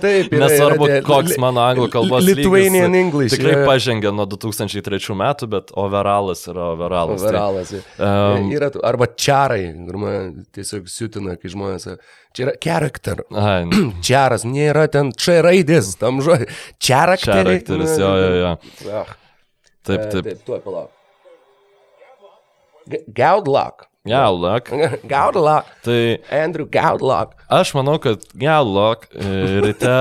[0.00, 3.34] Taip, yra, Nesvarbu, yra, koks mano anglų kalbos Lithuanian lygis, English.
[3.34, 3.66] Tikrai yra.
[3.68, 7.20] pažengė nuo 2003 metų, bet overalas yra overalas.
[7.20, 7.74] Tai- overalas.
[7.74, 9.10] Tai, um, yra, arba
[10.00, 11.90] man tiesiog siutina, kai žmonės
[12.36, 13.24] Čia yra charakter.
[14.06, 16.46] Čiaras, nėra ten čia raidės, tam žodžiu.
[16.78, 17.66] Charakteris.
[17.66, 18.56] Charakteris, jo, jo, jo.
[18.94, 19.12] Ah.
[19.86, 20.24] Taip, taip.
[20.28, 20.90] Taip, tuo palauk.
[23.14, 23.86] Gaudlak.
[24.06, 24.70] Gaudlak.
[25.04, 25.66] Gaudlak.
[25.84, 26.18] Tai.
[26.32, 27.34] Andrew Gaudlak.
[27.52, 29.94] Aš manau, kad Gaudlak e, ryte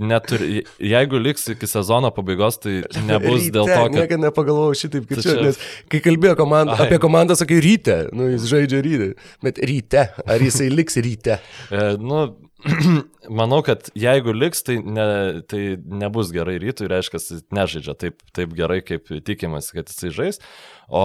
[0.00, 2.80] neturi, jeigu liks iki sezono pabaigos, tai
[3.10, 3.96] nebus ryte, dėl to, kad...
[3.96, 5.60] Niekada nepagalvojau šitaip, kaip čia, nes
[5.92, 9.08] kai kalbėjo komanda, apie komandą, sakai ryte, nu jis žaidžia ryte,
[9.44, 11.40] bet ryte, ar jisai liks ryte?
[11.70, 12.24] e, nu,
[13.40, 15.06] manau, kad jeigu liks, tai, ne,
[15.50, 20.42] tai nebus gerai rytui, reiškia, jis nežaidžia taip, taip gerai, kaip tikimasi, kad jisai žais,
[20.88, 21.04] o,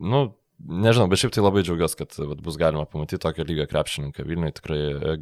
[0.00, 0.26] nu,
[0.64, 4.54] Nežinau, bet šiaip tai labai džiaugiuosi, kad vat, bus galima pamatyti tokio lygio krepšininką Vilniui
[4.54, 4.78] tikrai.
[4.78, 5.14] E,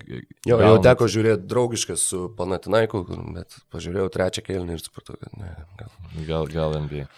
[0.46, 0.68] jo, gaunant...
[0.68, 3.02] jau teko žiūrėti draugiškas su Panatinaiku,
[3.34, 5.50] bet pažiūrėjau trečią kėlinį ir supratau, kad ne.
[5.80, 5.96] Gal,
[6.28, 7.08] gal, gal NBA.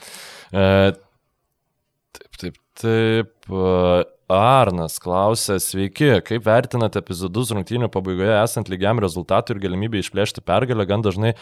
[0.54, 0.64] E,
[2.16, 3.34] taip, taip, taip.
[3.50, 10.40] E, Arnas klausė, sveiki, kaip vertinate epizodus rungtynių pabaigoje esant lygiam rezultatui ir galimybė išplėšti
[10.46, 11.36] pergalę, gan dažnai e,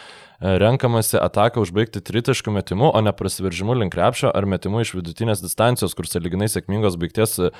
[0.59, 5.95] renkamasi ataką užbaigti tritaškų metimu, o ne prasiveržimu link krepšio ar metimu iš vidutinės distancijos,
[5.95, 7.53] kur saliginai sėkmingos baigties e,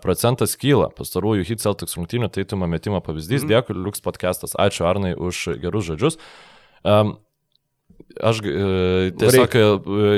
[0.00, 0.88] procentas kyla.
[0.96, 3.44] Pastarųjų hit Celtics rungtynių taitumo metimo pavyzdys.
[3.44, 3.52] Mm.
[3.52, 4.56] Dėkui, Liuks podcastas.
[4.56, 6.16] Ačiū Arnai už gerus žodžius.
[6.84, 7.18] Um,
[8.20, 9.64] aš e, tiesiog e,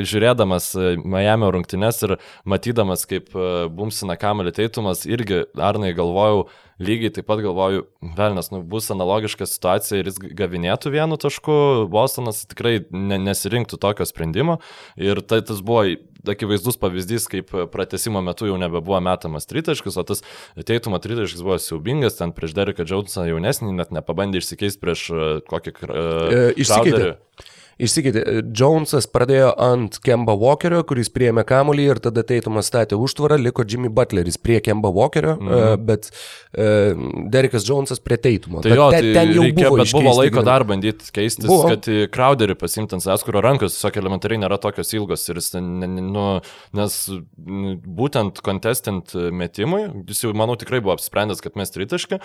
[0.06, 0.70] žiūrėdamas
[1.02, 2.16] Miami rungtynes ir
[2.48, 3.32] matydamas, kaip
[3.76, 6.46] bumsina kamelį teitumas, irgi Arnai galvojau,
[6.82, 7.86] lygiai taip pat galvoju,
[8.16, 11.54] velnas, nu, bus analogiška situacija ir jis gavinėtų vienu tašku,
[11.92, 14.58] Bostonas tikrai ne, nesirinktų tokio sprendimo.
[15.00, 15.86] Ir tai tas buvo
[16.34, 20.24] akivaizdus pavyzdys, kaip pratesimo metu jau nebebuvo metamas tritaškis, o tas
[20.68, 25.06] teitumo tritaškis buvo siaubingas, ten prieš Dereką Džautsą jaunesnį net nepabandė išsikeisti prieš
[25.50, 25.76] kokį...
[25.86, 27.16] Uh, Išsikeitė.
[27.76, 28.22] Išsikeitė.
[28.56, 33.90] Jonesas pradėjo ant Kemba Walkerio, kuris priėmė kamulį ir tada Teitumas statė užtvarą, liko Jimmy
[33.92, 35.82] Butleris prie Kemba Walkerio, mm -hmm.
[35.84, 38.62] bet uh, Derekas Jonesas prie Teitumo.
[38.64, 41.68] Tai jo, ten, tai ten jau reikėjo, buvo, bet buvo laiko dar bandyti keistis, buvo.
[41.68, 41.84] kad
[42.16, 45.52] Crowderį pasimtant Saskuro rankos, tiesiog elementariai nėra tokios ilgos ir jis,
[46.16, 46.24] nu,
[46.80, 46.98] nes
[48.00, 52.22] būtent kontestant metimui, jis jau, manau, tikrai buvo apsprendęs, kad mes tritaškį,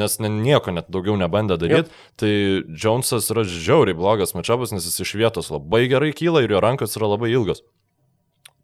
[0.00, 2.32] nes nieko net daugiau nebandė daryti, tai
[2.72, 6.60] Jonesas yra žiauriai blogas mačiabas, nes jis jis iš vietos labai gerai kyla ir jo
[6.62, 7.62] rankos yra labai ilgos.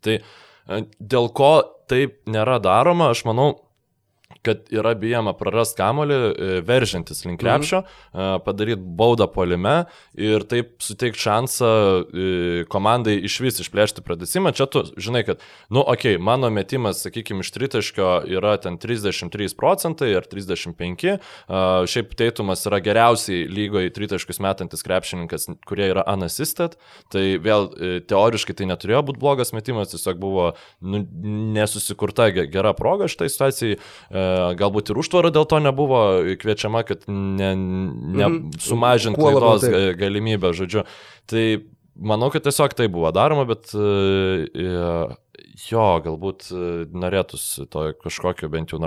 [0.04, 1.52] Tai e, dėl ko
[1.90, 3.52] taip nėra daroma, aš manau,
[4.42, 8.42] kad yra bijama prarasti kamolį, e, veržintis link krepšio, mhm.
[8.44, 9.84] padaryti baudą polime
[10.18, 12.28] ir taip suteikti šansą e,
[12.72, 14.54] komandai iš vis išplėšti pradesimą.
[14.56, 19.56] Čia tu žinai, kad, nu, okei, okay, mano metimas, sakykime, iš tritaškio yra ten 33
[19.58, 21.18] procentai ar 35,
[21.90, 26.76] šiaip teitumas yra geriausiai lygoje tritaškius metantis krepšininkas, kurie yra unassisted,
[27.12, 27.70] tai vėl
[28.08, 30.50] teoriškai tai neturėjo būti blogas metimas, tiesiog buvo
[30.80, 31.02] nu,
[31.56, 33.78] nesusikurta gera proga šitai situacijai
[34.60, 36.00] galbūt ir užtvara dėl to nebuvo
[36.40, 38.40] kviečiama, kad ne, ne mhm.
[38.62, 39.66] sumažinti klaidos
[40.00, 40.86] galimybę, žodžiu.
[41.30, 41.44] Tai
[42.00, 43.72] manau, kad tiesiog tai buvo daroma, bet
[45.68, 46.48] jo, galbūt
[46.96, 48.80] norėtųsi to kažkokio bent jau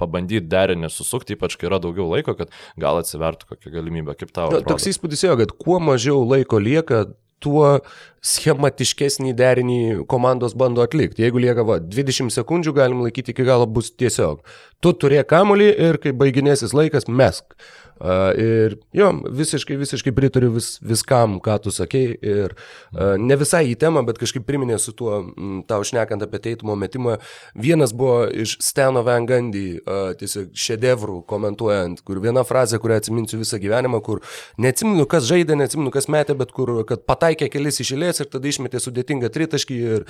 [0.00, 4.50] pabandyti derinį susukti, ypač kai yra daugiau laiko, kad gal atsivertų kokią galimybę, kaip tau.
[4.54, 7.06] Na, toks įspūdis jo, kad kuo mažiau laiko lieka,
[7.42, 7.80] tuo
[8.20, 11.24] schematiškesnį derinį komandos bando atlikti.
[11.24, 14.42] Jeigu lieka va, 20 sekundžių, galim laikyti iki galo bus tiesiog.
[14.84, 17.56] Tu turėk kamolį ir kai baiginėsis laikas, mesk.
[18.00, 22.14] Ir jo, visiškai, visiškai pritariu vis, viskam, ką tu sakei.
[22.16, 22.54] Ir
[23.20, 25.20] ne visai į temą, bet kažkaip priminė su tuo,
[25.68, 27.18] tau šnekant apie teitumo metimą.
[27.54, 34.00] Vienas buvo iš Steno uh, tiesiog šedevrų komentuojant, kur viena frazė, kurią atsiminsiu visą gyvenimą,
[34.04, 34.22] kur
[34.60, 38.80] neatsiminu, kas žaidė, neatsiminu, kas metė, bet kur, kad pataikė kelis išėlės ir tada išmetė
[38.82, 40.06] sudėtingą tritaškį ir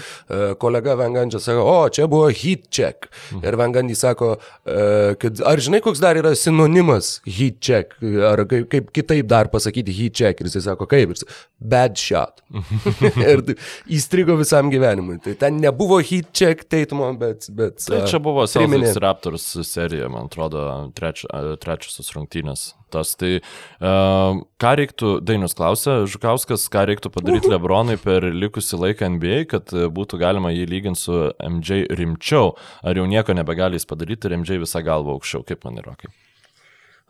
[0.62, 3.10] kolega Van Gandhi sako, o, čia buvo hit check.
[3.32, 3.44] Mhm.
[3.46, 7.79] Ir Van Gandhi sako, kad ar žinai, koks dar yra sinonimas hit check?
[7.80, 11.98] Check, ar kaip, kaip kitaip dar pasakyti heat check, ir jis sako, kaip, ir bad
[11.98, 12.42] shot.
[13.30, 13.42] ir
[13.90, 15.20] įstrigo visam gyvenimui.
[15.24, 17.48] Tai ten nebuvo heat check teitumo, bet...
[17.56, 20.66] bet tai čia buvo Celtics Raptors serija, man atrodo,
[20.96, 21.24] treč,
[21.62, 22.70] trečiosios rungtynės.
[22.90, 29.12] Tas, tai uh, ką reiktų, Dainius klausė, Žukauskas, ką reiktų padaryti Lebronui per likusį laiką
[29.14, 34.26] NBA, kad būtų galima jį lyginti su MJ rimčiau, ar jau nieko nebegali jis padaryti
[34.26, 36.10] ir MJ visą galvą aukščiau, kaip man yra kaip.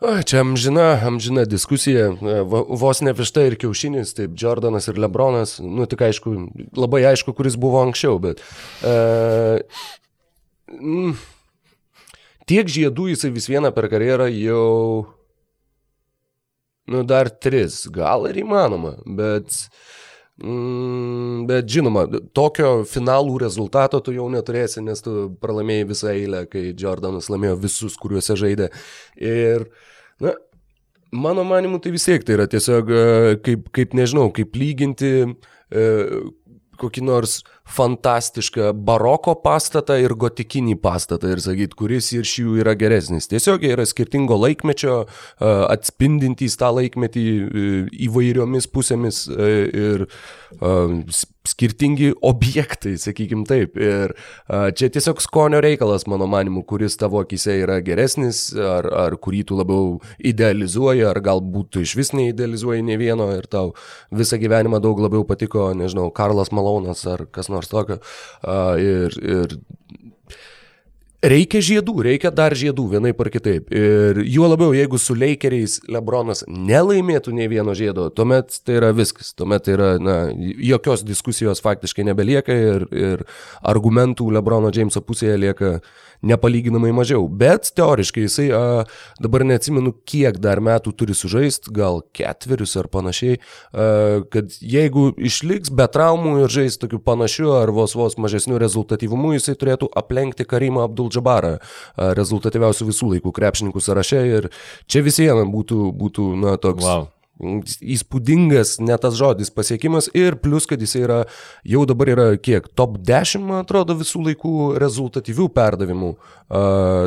[0.01, 2.07] O, čia amžina, amžina diskusija,
[2.81, 6.33] vos ne višta ir kiaušinis, taip, Jordanas ir Lebronas, nu tik aišku,
[6.73, 8.41] labai aišku, kuris buvo anksčiau, bet...
[8.81, 9.61] Uh,
[10.73, 11.13] mm,
[12.49, 15.05] tiek žiedų jisai vis vieną per karjerą jau...
[16.89, 19.53] Nu, dar tris, gal ir įmanoma, bet...
[20.41, 26.71] Mm, bet žinoma, tokio finalų rezultato tu jau neturėsi, nes tu pralaimėjai visą eilę, kai
[26.73, 28.71] Jordanas laimėjo visus, kuriuose žaidė.
[29.21, 29.69] Ir
[30.21, 30.35] Na,
[31.11, 33.05] mano manimu, tai vis tiek tai yra tiesiog e,
[33.45, 35.85] kaip, kaip nežinau, kaip lyginti e,
[36.81, 37.39] kokį nors
[37.71, 43.29] fantastišką baroko pastatą ir gotikinį pastatą ir sakyt, kuris iš jų yra geresnis.
[43.31, 45.03] Tiesiog jie yra skirtingo laikmečio,
[45.41, 47.25] atspindintys tą laikmetį
[48.09, 50.07] įvairiomis pusėmis ir
[51.47, 53.77] skirtingi objektai, sakykim taip.
[53.81, 54.13] Ir
[54.77, 59.57] čia tiesiog skonio reikalas, mano manimu, kuris tavo akise yra geresnis, ar, ar kurį tu
[59.57, 59.95] labiau
[60.31, 63.73] idealizuoji, ar galbūt tu iš vis neidealizuoji ne vieno ir tau
[64.13, 68.01] visą gyvenimą daug labiau patiko, nežinau, Karlas Malonas ar kas nors tokio.
[68.81, 69.57] Ir, ir
[71.21, 73.67] Reikia žiedų, reikia dar žiedų, vienaip ar kitaip.
[73.69, 79.29] Ir juo labiau, jeigu su Lakeriais Lebronas nelaimėtų nei vieno žiedo, tuomet tai yra viskas.
[79.37, 83.21] Tuomet tai yra, na, jokios diskusijos faktiškai nebelieka ir, ir
[83.61, 85.75] argumentų Lebrono Jameso pusėje lieka
[86.25, 87.27] nepalyginamai mažiau.
[87.27, 88.63] Bet teoriškai jisai, a,
[89.21, 95.73] dabar neatsimenu, kiek dar metų turi sužaisti, gal ketverius ar panašiai, a, kad jeigu išliks
[95.73, 100.85] be traumų ir žais tokiu panašiu ar vos vos mažesniu rezultatyvumu, jisai turėtų aplenkti Karimą
[100.87, 101.57] Abdul-Jabbarą,
[102.17, 104.51] rezultatyviausių visų laikų krepšininkų sąraše ir
[104.89, 106.85] čia visiems būtų, būtų, na, toks.
[106.85, 107.09] Wow
[107.41, 111.19] įspūdingas, ne tas žodis, pasiekimas ir plus, kad jis yra,
[111.67, 116.11] jau dabar yra kiek, top 10, man atrodo, visų laikų rezultatyvių perdavimų,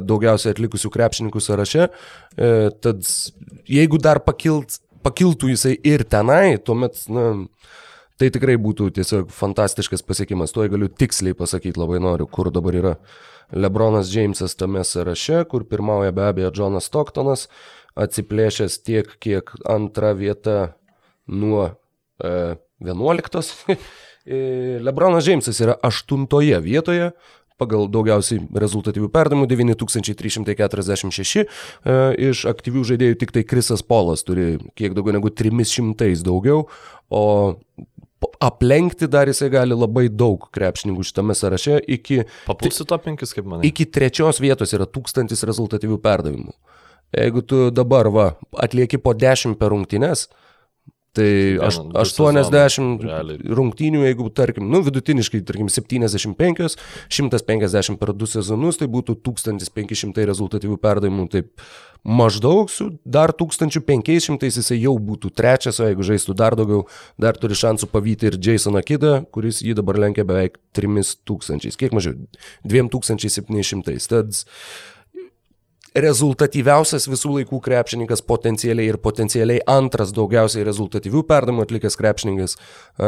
[0.09, 1.89] daugiausiai atlikusių krepšininkų sąraše.
[1.89, 2.53] E,
[2.85, 3.07] tad
[3.71, 7.29] jeigu dar pakilt, pakiltų jisai ir tenai, tuomet, na,
[8.21, 10.55] tai tikrai būtų tiesiog fantastiškas pasiekimas.
[10.55, 12.97] Tuo galiu tiksliai pasakyti, labai noriu, kur dabar yra
[13.53, 17.49] Lebronas Džeimsas tame sąraše, kur pirmauja be abejo Jonas Stocktonas,
[18.01, 20.75] atsiplėšęs tiek, kiek antra vieta
[21.27, 21.71] nuo
[22.23, 23.69] e, 11.
[24.25, 27.11] E, Lebronas Džeimsas yra aštuntoje vietoje,
[27.61, 31.97] pagal daugiausiai rezultatyvių perdamų 9346, e,
[32.31, 36.65] iš aktyvių žaidėjų tik tai Krisas Polas turi kiek daugiau negu 300 daugiau,
[37.13, 37.25] o
[38.41, 42.23] aplenkti dar jisai gali labai daug krepšininkų šitame sąraše iki...
[42.49, 43.69] Papulsi to penkis, kaip manai?
[43.69, 46.55] Iki trečios vietos yra tūkstantis rezultatyvių perdavimų.
[47.15, 50.29] Jeigu tu dabar va, atlieki po 10 per rungtynes,
[51.15, 51.31] Tai
[51.63, 53.05] aš, 80
[53.55, 56.75] rungtynių, jeigu, tarkim, nu, vidutiniškai, tarkim, 75,
[57.07, 61.53] 150 per du sezonus, tai būtų 1500 rezultatyvių perdavimų, taip
[62.03, 66.83] maždaug su dar 1500 jisai jau būtų trečias, o jeigu žaistų dar daugiau,
[67.15, 72.19] dar turi šansų pavyti ir Jasoną Kidą, kuris jį dabar lenkia beveik 3000, kiek mažiau,
[72.67, 74.03] 2700.
[74.11, 74.35] Tad
[75.95, 82.57] rezultatyviausias visų laikų krepšininkas potencialiai ir potencialiai antras daugiausiai rezultatyvių perdamų atlikęs krepšininkas.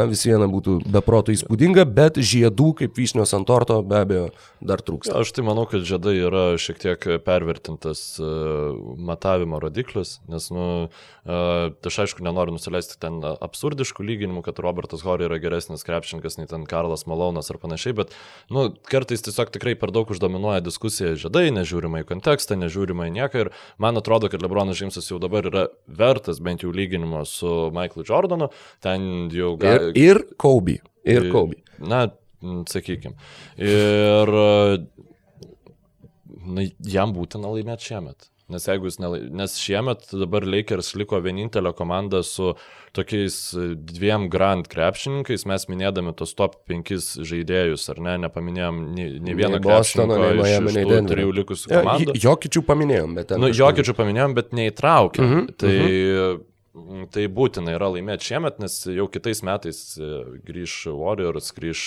[0.07, 4.29] Vis viena būtų beproto įspūdinga, bet žiedų kaip vyšnios ant torto be abejo
[4.63, 5.17] dar trūksta.
[5.19, 11.91] Aš tai manau, kad žiedai yra šiek tiek pervertintas uh, matavimo rodiklis, nes, nu, uh,
[11.91, 16.63] aš aišku nenoriu nusileisti ten absurdiškų lyginimų, kad Robertas Hori yra geresnis krepšininkas nei ten
[16.67, 18.15] Karlas Malonas ar panašiai, bet,
[18.47, 23.15] nu, kartais tiesiog tikrai per daug uždominuoja diskusija žiedai, nežiūrima į kontekstą, nežiūrima nežiūrima į
[23.17, 23.49] nieką ir
[23.81, 28.49] man atrodo, kad Lebronas Džeimsas jau dabar yra vertas bent jau lyginimo su Michaelu Jordanu,
[28.81, 29.91] ten jau gali.
[29.95, 30.79] Ir, ir Kobe.
[31.07, 31.61] Ir Kobe.
[31.79, 32.07] Na,
[32.69, 33.17] sakykime.
[33.57, 34.33] Ir
[36.47, 38.29] na, jam būtina laimėti šiemet.
[38.47, 39.19] Nes jeigu jis nelai...
[39.35, 42.53] Nes šiemet dabar Lakers liko vienintelė komanda su
[42.95, 43.35] tokiais
[43.91, 49.59] dviem grand krepšininkais, mes minėdami tos top 5 žaidėjus, ar ne, nepaminėjom nei, nei vieną
[49.63, 51.11] Bostoną, nei Miami, nei Denver.
[51.11, 52.15] Trijų likusių komandų.
[52.15, 53.35] Ja, jokičių paminėjom, bet...
[53.41, 55.33] Nu, jokičių paminėjom, bet neįtraukėm.
[55.33, 55.73] -huh, tai...
[55.79, 56.45] -huh.
[57.11, 60.09] Tai būtina yra laimėti šiemet, nes jau kitais metais e,
[60.45, 61.83] grįž Warriors, grįž,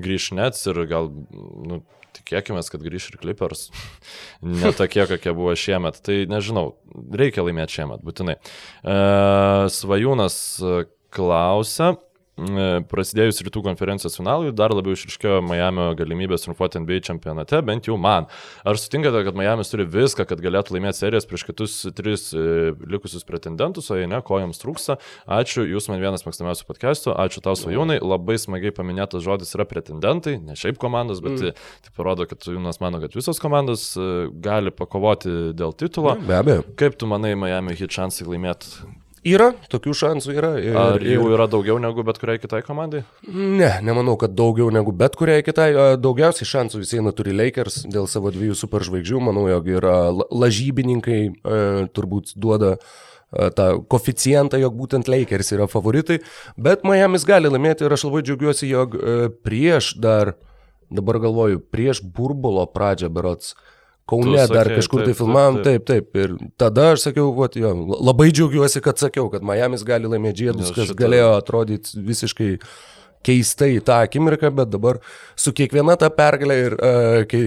[0.00, 1.82] grįž Nets ir gal nu,
[2.20, 3.68] tikėkime, kad grįš ir Clippers.
[4.62, 6.00] ne tokie, kokie buvo šiemet.
[6.04, 6.74] Tai nežinau,
[7.12, 8.38] reikia laimėti šiemet, būtinai.
[8.38, 8.98] E,
[9.74, 10.38] svajūnas
[11.14, 12.13] klausia, E,
[12.90, 18.26] prasidėjus rytų konferencijos finalui dar labiau išriškėjo Miami galimybės triumfuoti NBA čempionate, bent jau man.
[18.66, 23.26] Ar sutinkate, kad Miami turi viską, kad galėtų laimėti serijas prieš kitus tris e, likusius
[23.28, 24.98] pretendentus, o jei ne, ko jums trūksta?
[25.30, 30.36] Ačiū, jūs man vienas mėgstamiausių podcastų, ačiū tau svajūnai, labai smagiai paminėtas žodis yra pretendentai,
[30.42, 31.62] ne šiaip komandos, bet mm.
[31.86, 34.10] tai parodo, kad Jūnas mano, kad visos komandos e,
[34.42, 36.18] gali pakovoti dėl titulo.
[36.26, 36.66] Be abejo.
[36.78, 40.50] Kaip tu manai, Miami hit šansai laimėti Yra, tokių šansų yra.
[40.60, 41.34] Ir, Ar jų ir...
[41.38, 43.00] yra daugiau negu bet kuriai kitai komandai?
[43.32, 45.70] Ne, nemanau, kad daugiau negu bet kuriai kitai.
[45.96, 49.22] Daugiausiai šansų vis viena turi Lakers dėl savo dviejų superžvaigždžių.
[49.24, 51.20] Manau, jog yra lažybininkai,
[51.96, 52.76] turbūt duoda
[53.56, 56.20] tą koficijantą, jog būtent Lakers yra favoritai.
[56.60, 58.98] Bet Miami's gali laimėti ir aš labai džiaugiuosi, jog
[59.46, 60.36] prieš dar,
[60.92, 63.56] dabar galvoju, prieš burbulo pradžią berots.
[64.04, 66.18] Kaune sakei, dar kažkur taip, tai filmavom, taip, taip, taip.
[66.20, 70.74] Ir tada aš sakiau, vat, jo, labai džiaugiuosi, kad sakiau, kad Miami's gali laimėti žiedus,
[70.76, 70.98] kas šitą...
[70.98, 72.50] galėjo atrodyti visiškai
[73.24, 75.00] keistai tą akimirką, bet dabar
[75.40, 77.46] su kiekviena ta pergalė ir uh, kai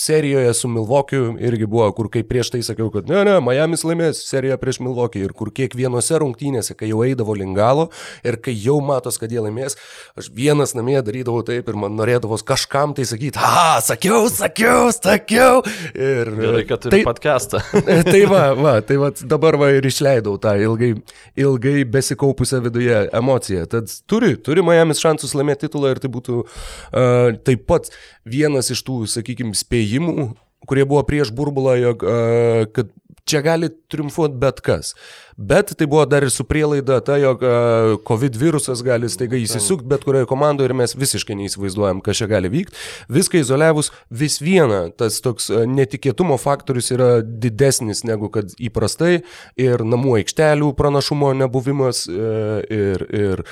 [0.00, 4.22] serijoje su Milvokiu irgi buvo, kur kaip prieš tai sakiau, kad ne, ne, Miami's laimės
[4.24, 7.88] seriją prieš Milvokį ir kur kiekvienose rungtynėse, kai jau eidavo lingalo
[8.24, 9.76] ir kai jau matos, kad jie laimės,
[10.18, 15.60] aš vienas namie darydavau taip ir man norėdavos kažkam tai sakyti, ha, sakiau, sakiau, sakiau.
[15.92, 17.60] Ir Gerai, kad turi tai, podcastą.
[18.12, 20.94] tai va, va, tai va, dabar va ir išleidau tą ilgai,
[21.40, 23.66] ilgai besikaupusią viduje emociją.
[23.76, 27.92] Tad turi, turi Miami's šansus laimėti titulą ir tai būtų uh, taip pat
[28.28, 30.30] vienas iš tų, sakykime, spėjimų,
[30.68, 32.92] kurie buvo prieš burbulą, jog, uh, kad
[33.30, 34.94] čia gali triumfuoti bet kas.
[35.40, 39.88] Bet tai buvo dar ir su prielaida ta, jog uh, COVID virusas gali staiga įsisukti
[39.88, 42.76] bet kurioje komandoje ir mes visiškai neįsivaizduojam, kas čia gali vykti.
[43.08, 49.22] Viską izoliavus vis viena, tas toks netikėtumo faktorius yra didesnis negu kad įprastai
[49.60, 53.44] ir namų aikštelių pranašumo nebuvimas ir, ir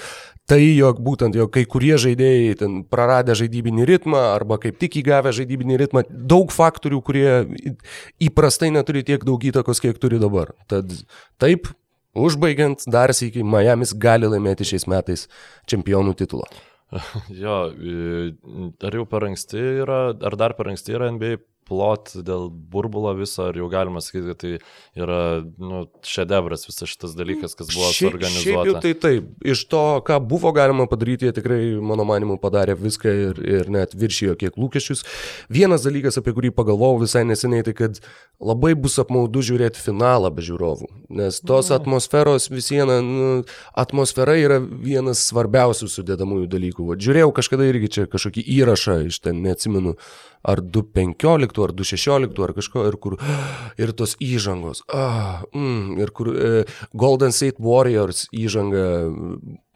[0.49, 5.33] tai, jog būtent, jog kai kurie žaidėjai ten praradę žaidybinį ritmą arba kaip tik įgavę
[5.37, 7.29] žaidybinį ritmą, daug faktorių, kurie
[8.25, 10.55] įprastai neturi tiek daug įtakos, kiek turi dabar.
[10.71, 10.95] Tad
[11.43, 11.71] taip,
[12.17, 15.29] užbaigiant, dar sėkiai, Miami's gali laimėti šiais metais
[15.71, 16.49] čempionų titulą.
[17.37, 21.37] Jo, ar jau per anksti yra, ar dar per anksti yra NBA
[21.69, 24.53] plot dėl burbulo viso, ar jau galima sakyti, kad tai
[24.99, 25.21] yra
[25.61, 28.45] nu, šedevras visas šitas dalykas, kas buvo šiaip, suorganizuota.
[28.47, 32.77] Šiaip jau tai taip, iš to, ką buvo galima padaryti, jie tikrai, mano manimu, padarė
[32.79, 35.05] viską ir, ir net viršijo kiek lūkesčius.
[35.53, 38.01] Vienas dalykas, apie kurį pagalvojau visai neseniai, tai kad
[38.39, 40.89] labai bus apmaudu žiūrėti finalą be žiūrovų,
[41.21, 41.83] nes tos mhm.
[41.83, 43.31] atmosferos vis viena, nu,
[43.79, 46.89] atmosfera yra vienas svarbiausių sudėdamųjų dalykų.
[46.89, 49.97] Va, žiūrėjau kažkada irgi čia kažkokį įrašą iš ten, neatsimenu,
[50.47, 53.19] ar 2.15, ar 2.16, ar kažko, ir kur,
[53.83, 56.53] ir tos įžangos, ah, mm, ir kur e,
[56.95, 58.87] Golden State Warriors įžanga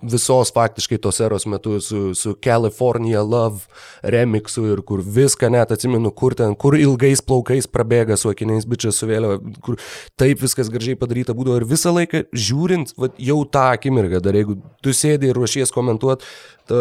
[0.02, 3.66] visos faktiškai tos eros metu su, su California Love
[4.02, 8.98] remixu ir kur viską net atsimenu, kur ten, kur ilgais plaukais prabėga su akiniais bičias
[8.98, 9.78] su vėliava, kur
[10.20, 14.58] taip viskas gražiai padaryta būdavo ir visą laiką žiūrint, va, jau tą akimirką, dar jeigu
[14.82, 16.26] tu sėdi ir ruošies komentuoti,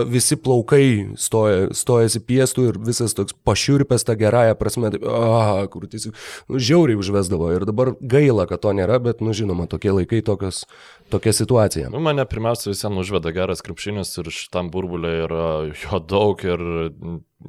[0.07, 5.87] visi plaukai stoja, stojasi piestų ir visas toks pašiurpęs tą gerąją prasme, taip, ah, kur
[5.89, 6.15] tiesiog
[6.49, 10.63] nu, žiauriai užvesdavo ir dabar gaila, kad to nėra, bet, nu žinoma, tokie laikai, tokios,
[11.11, 11.89] tokia situacija.
[11.93, 16.63] Nu, mane pirmiausia visiems užveda geras krepšinis ir šitam burbulė yra jo daug ir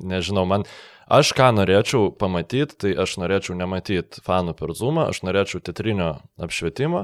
[0.03, 0.67] nežinau, man
[1.13, 7.03] Aš ką norėčiau pamatyti, tai aš norėčiau nematyti fanų per zoomą, aš norėčiau tetrinio apšvietimą,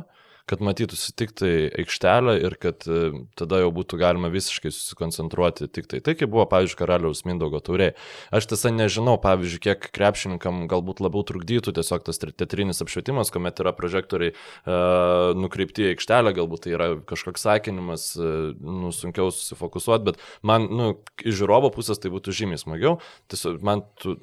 [0.49, 5.89] kad matytųsi tik tai aikštelę ir kad e, tada jau būtų galima visiškai susikoncentruoti tik
[5.91, 6.01] tai.
[6.05, 7.95] Tai kaip buvo, pavyzdžiui, karaliaus Mindaugo tauriai.
[8.35, 13.75] Aš tiesa nežinau, pavyzdžiui, kiek krepšininkam galbūt labiau trukdytų tiesiog tas teatrinis apšvietimas, kuomet yra
[13.77, 20.23] prožektoriai uh, nukreipti į aikštelę, galbūt tai yra kažkoks sakinimas, uh, nu, sunkiau susifokusuoti, bet
[20.47, 20.91] man, nu,
[21.25, 22.97] iš žiūrovo pusės tai būtų žymiai smagiau.
[23.33, 24.17] Tiesiog man, tu,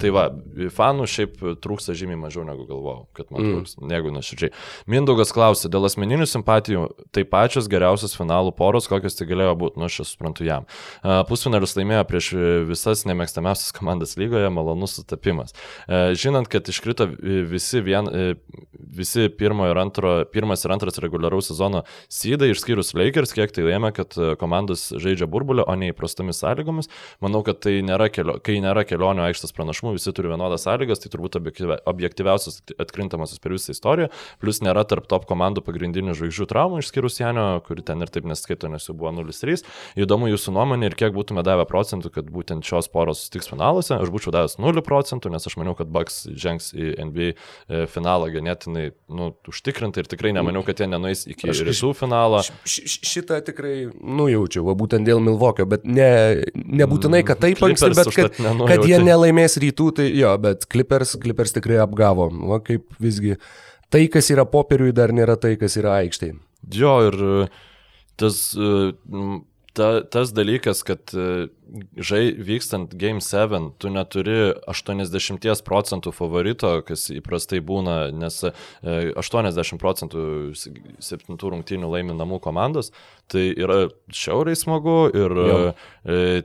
[0.00, 0.28] tai va,
[0.74, 3.56] fanų šiaip trūksta žymiai mažiau negu galvojau, kad man mm.
[3.56, 4.52] trūksta, negu nuoširdžiai.
[4.90, 9.88] Mindaugas klausė, dėl asmeninių simpatijų tai pačios geriausios finalų poros, kokios tai galėjo būti, nu
[9.88, 10.68] aš suprantu jam.
[11.28, 12.30] Pusfinalius laimėjo prieš
[12.68, 15.56] visas nemėgstamiausias komandas lygoje, malonus sutapimas.
[15.88, 17.08] Žinant, kad iškrito
[17.50, 18.10] visi, vien,
[18.72, 23.92] visi pirmo ir antro, pirmas ir antras reguliaraus sezono sydai, išskyrus Lakers, kiek tai lėmė,
[23.96, 26.90] kad komandos žaidžia burbulio, o ne įprastomis sąlygomis.
[27.24, 31.12] Manau, kad tai nėra, kelio, kai nėra kelionių aikštas pranašumų, visi turi vienodas sąlygas, tai
[31.12, 34.10] turbūt objektyviausias atkrintamasis per visą istoriją,
[34.42, 38.24] plus nėra tarp top komandų komandų pagrindinių žvaigždžių traumų, išskyrus Janio, kuri ten ir taip
[38.26, 39.62] neskaito, nes jau buvo 0-3.
[39.96, 43.94] Įdomu jūsų nuomonė ir kiek būtume davę procentų, kad būtent šios poros susitiks finaluose.
[43.96, 48.30] Aš būčiau davęs 0 procentų, nes aš maniau, kad Bucks žengs į NBA e, finalą
[48.32, 52.42] ganėtinai nu, užtikrintai ir tikrai nemaniau, kad jie nenueis iki aš, rytų finalo.
[52.42, 58.14] Š, šitą tikrai nujaučiau, va, būtent dėl Milvokio, bet ne, nebūtinai, kad taip anksti, bet
[58.16, 63.36] kad, kad jie nelaimės rytų, tai jo, bet Clippers, Clippers tikrai apgavo, va, kaip visgi
[63.92, 66.38] tai, kas yra popieriui, dar nėra tai, kas yra aikštėje.
[66.72, 67.46] Jo, ir e,
[68.20, 68.92] tas, e,
[69.76, 71.48] ta, tas dalykas, kad e,
[71.96, 78.42] žai vykstant Game 7, tu neturi 80 procentų favorito, kas įprastai būna, nes
[78.84, 80.24] 80 procentų
[81.02, 82.92] septintų rungtynių laimi namų komandos,
[83.32, 85.60] tai yra šiauriai smagu ir jo.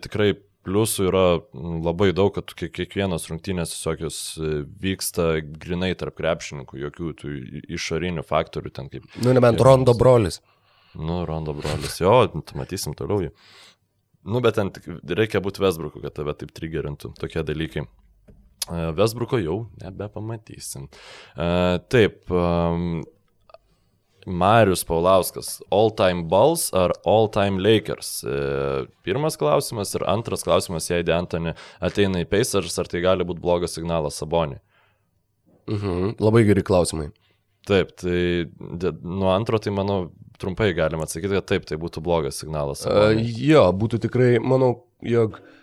[0.04, 0.34] tikrai
[0.68, 4.52] pliusų yra labai daug, kad kiekvienas rungtynės tiesiog jos e,
[4.84, 5.30] vyksta
[5.64, 7.34] grinai tarp krepšininkų, jokių tų
[7.78, 9.08] išorinių faktorių ten kaip.
[9.24, 10.42] Nu, nebent Rondo brolis.
[10.98, 12.20] Nu, Rondo brolis, jo,
[12.58, 13.32] matysim toliau jį.
[14.28, 14.74] Nu, bet ten
[15.08, 17.86] reikia būti Vesbruku, kad tave taip trigerintų tokie dalykai.
[18.68, 20.90] Vesbruko jau nebepamatysim.
[21.40, 21.48] E,
[21.88, 22.26] taip,
[24.28, 28.24] Marius Paulauskas, all time Bulls ar all time Lakers?
[28.28, 33.44] E, pirmas klausimas ir antras klausimas, jei D'Antoni ateina į Pacers, ar tai gali būti
[33.44, 34.60] blogas signalas Saboniui?
[35.72, 37.10] Mhm, labai geri klausimai.
[37.68, 38.48] Taip, tai
[39.02, 40.10] nuo antro, tai manau,
[40.40, 42.84] trumpai galima atsakyti, kad taip, tai būtų blogas signalas.
[42.84, 43.24] Saboniui.
[43.28, 44.74] Uh, jo, būtų tikrai, manau,
[45.04, 45.57] jog uh,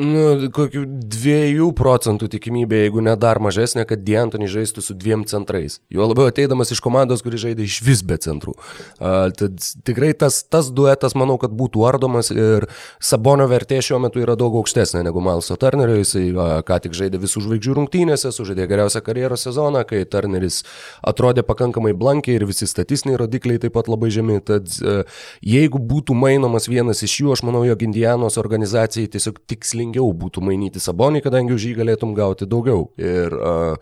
[0.00, 5.82] Nu, kokių dviejų procentų tikimybė, jeigu ne dar mažesnė, kad Diantonį žaistų su dviem centrais.
[5.92, 8.54] Jo labiau ateidamas iš komandos, kuri žaidė iš vis be centrų.
[8.96, 12.64] Uh, tad tikrai tas, tas duetas, manau, kad būtų ardomas ir
[13.04, 15.98] Sabonio vertė šiuo metu yra daug aukštesnė negu Malso Turnerio.
[16.00, 20.62] Jisai uh, ką tik žaidė visų žvaigždžių rungtynėse, sužaidė geriausią karjeros sezoną, kai Turneris
[21.04, 24.40] atrodė pakankamai blankiai ir visi statistiniai rodikliai taip pat labai žemi.
[24.40, 25.04] Tad uh,
[25.44, 30.42] jeigu būtų mainomas vienas iš jų, aš manau, jog Indianos organizacijai tiesiog tiksliai tikslingiau būtų
[30.42, 32.90] mainyti Sabonį, kadangi už jį galėtum gauti daugiau.
[32.96, 33.76] Ir uh,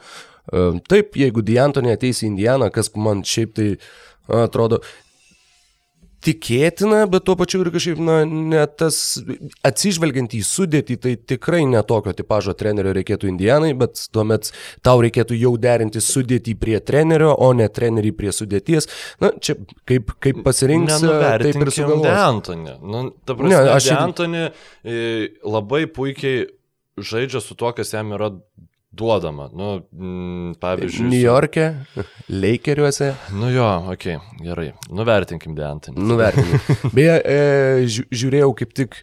[0.53, 3.78] uh, taip, jeigu Diantonė ateis į Indianą, kas man šiaip tai
[4.28, 4.80] atrodo,
[6.25, 8.99] tikėtina, bet tuo pačiu ir kažkaip, na, ne tas,
[9.66, 14.53] atsižvelgiant į sudėtį, tai tikrai netokio tipožo trenerio reikėtų Indianai, bet tuomet
[14.87, 18.91] tau reikėtų jau derinti sudėtį prie trenerio, o ne trenerį prie sudėties.
[19.23, 19.57] Na, čia
[19.89, 22.12] kaip, kaip pasirinks, taip ir sugalvos.
[22.21, 22.79] Antonį.
[22.85, 23.91] Nu, ta prasme, ne, aš...
[23.97, 24.47] Antonį
[25.47, 26.49] labai puikiai
[27.01, 28.35] žaidžia su tuo, kas jam yra
[28.93, 29.49] duodama.
[29.55, 31.09] Nu, m, pavyzdžiui.
[31.09, 31.74] New York'e,
[32.43, 33.14] Lakeriuose.
[33.32, 34.68] Nu jo, okei, okay, gerai.
[34.91, 36.07] Nuvertinkim Deantinį.
[36.11, 36.91] Nuvertinkim.
[36.97, 39.03] Beje, e, žiūrėjau kaip tik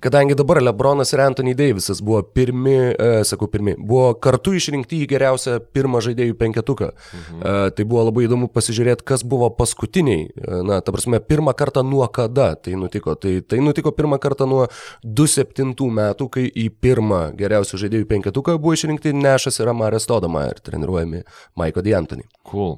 [0.00, 5.06] Kadangi dabar Lebronas ir Anthony Davisas buvo pirmi, e, sakau pirmi, buvo kartu išrinkti į
[5.08, 6.90] geriausią pirmą žaidėjų penketuką.
[6.92, 7.38] Mhm.
[7.40, 10.28] E, tai buvo labai įdomu pasižiūrėti, kas buvo paskutiniai.
[10.28, 13.16] E, na, ta prasme, pirmą kartą nuo kada tai nutiko.
[13.16, 14.66] Tai, tai nutiko pirmą kartą nuo
[15.00, 20.60] 2007 metų, kai į pirmą geriausių žaidėjų penketuką buvo išrinkti Nešas ir Amarės Todama ir
[20.60, 21.24] treniruojami
[21.56, 22.28] Maiko D'Antoni.
[22.44, 22.76] Cool.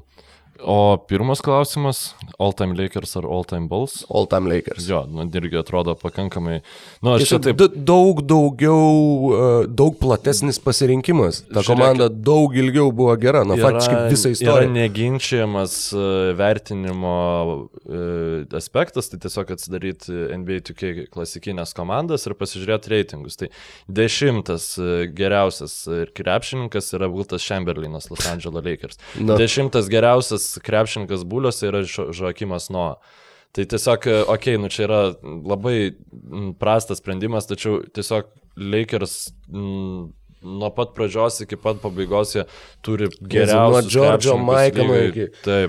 [0.60, 4.04] O pirmas klausimas- All Time Lakers ar All Time Bulls?
[4.10, 4.88] All Time Lakers.
[4.88, 6.60] Jo, nu, irgi atrodo pakankamai.
[7.02, 7.62] Nu, aš čia taip.
[7.76, 8.82] Daug daugiau,
[9.30, 11.44] e, daug platesnis pasirinkimas.
[11.46, 14.66] Ta Žiūrėk, komanda daug ilgiau buvo gera, na, yra, faktiškai visą istoriją.
[14.66, 17.14] Yra neginčiamas e, vertinimo
[17.86, 18.02] e,
[18.58, 23.38] aspektas, tai tiesiog atsidaryti NBA 2K klasikinės komandas ir pasižiūrėti reitingus.
[23.38, 23.50] Tai
[23.86, 24.72] dešimtas
[25.14, 25.84] geriausias
[26.18, 28.98] krepšininkas yra Wiltas Chamberlainas Los Angeles Lakers.
[29.22, 29.38] Na.
[29.38, 32.98] Dešimtas geriausias krepšininkas būliuose yra Žoakimas Noa.
[33.56, 35.78] Tai tiesiog, okei, okay, nu čia yra labai
[36.60, 38.28] prastas sprendimas, tačiau tiesiog
[38.58, 40.10] Lakers m,
[40.42, 42.44] nuo pat pradžios iki pat pabaigos jie
[42.84, 43.70] turi geriausią.
[43.72, 45.26] Nuo Džordžo Maikalo iki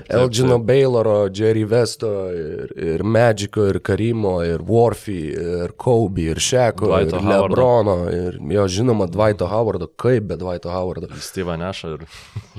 [0.08, 6.92] Elgino Bayloro, Jerry Vesto ir, ir Magiko, ir Karimo, ir Warfy, ir Kobe, ir Šeko,
[7.00, 7.30] ir Howardo.
[7.30, 11.10] Lebrono, ir jo žinoma Dvaito Howardo, kaip be Dvaito Howardo.
[11.20, 12.06] Steve Neša ir...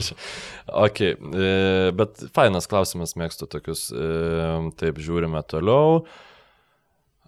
[0.87, 1.15] ok, e,
[1.95, 3.87] bet fainas klausimas, mėgstu tokius.
[3.95, 4.11] E,
[4.79, 6.03] taip, žiūrime toliau.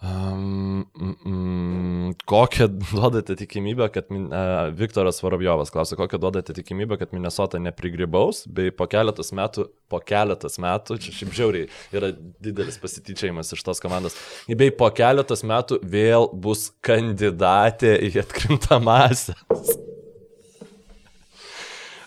[0.04, 0.86] Um,
[1.26, 4.28] mm, kokią duodate tikimybę, kad uh,
[4.76, 10.60] Viktoras Vorobjovas klausia, kokią duodate tikimybę, kad Minnesota neprigrybaus, bei po keletas metų, po keletas
[10.60, 12.12] metų, čia šiaip žiauriai yra
[12.44, 14.20] didelis pasityčiajimas iš tos komandos,
[14.52, 19.72] bei po keletas metų vėl bus kandidatė į atkrintamąsias.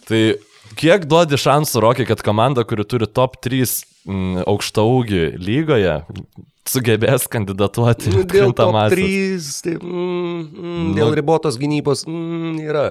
[0.05, 0.22] tai
[0.76, 5.98] kiek duodi šansų, Rokiai, kad komanda, kuri turi top 3 mm, aukštą ūgį lygoje,
[6.70, 8.12] sugebės kandidatuoti.
[8.14, 12.88] Nu, dėl top 3, tai, mm, mm, dėl nu, ribotos gynybos mm, yra.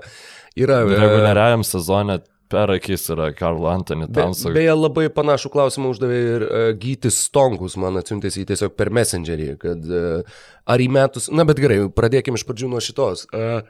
[0.56, 4.54] yra e, reguliariajam sezone per akis yra Karl Antony Townsend.
[4.54, 8.94] Be, beje, labai panašų klausimą uždavė ir uh, Gytis Stonkus, man atsiuntęs į tiesiog per
[8.94, 10.38] Messengerį, kad uh,
[10.70, 13.28] ar į metus, na bet gerai, pradėkime iš pradžių nuo šitos.
[13.34, 13.66] Uh,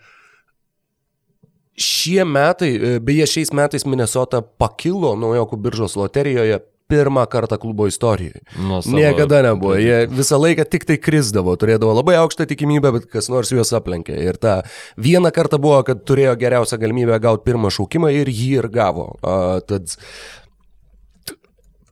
[1.75, 2.69] Šie metai,
[3.03, 8.41] beje, šiais metais Minnesota pakilo naujokų biržos loterijoje pirmą kartą klubo istorijoje.
[8.85, 9.75] Niekada nebuvo.
[9.75, 14.17] Jie visą laiką tik tai krizdavo, turėdavo labai aukštą tikimybę, bet kas nors juos aplenkė.
[14.21, 14.61] Ir ta
[15.01, 19.07] vieną kartą buvo, kad turėjo geriausią galimybę gauti pirmą šaukimą ir jį ir gavo.
[19.17, 19.97] Uh, tad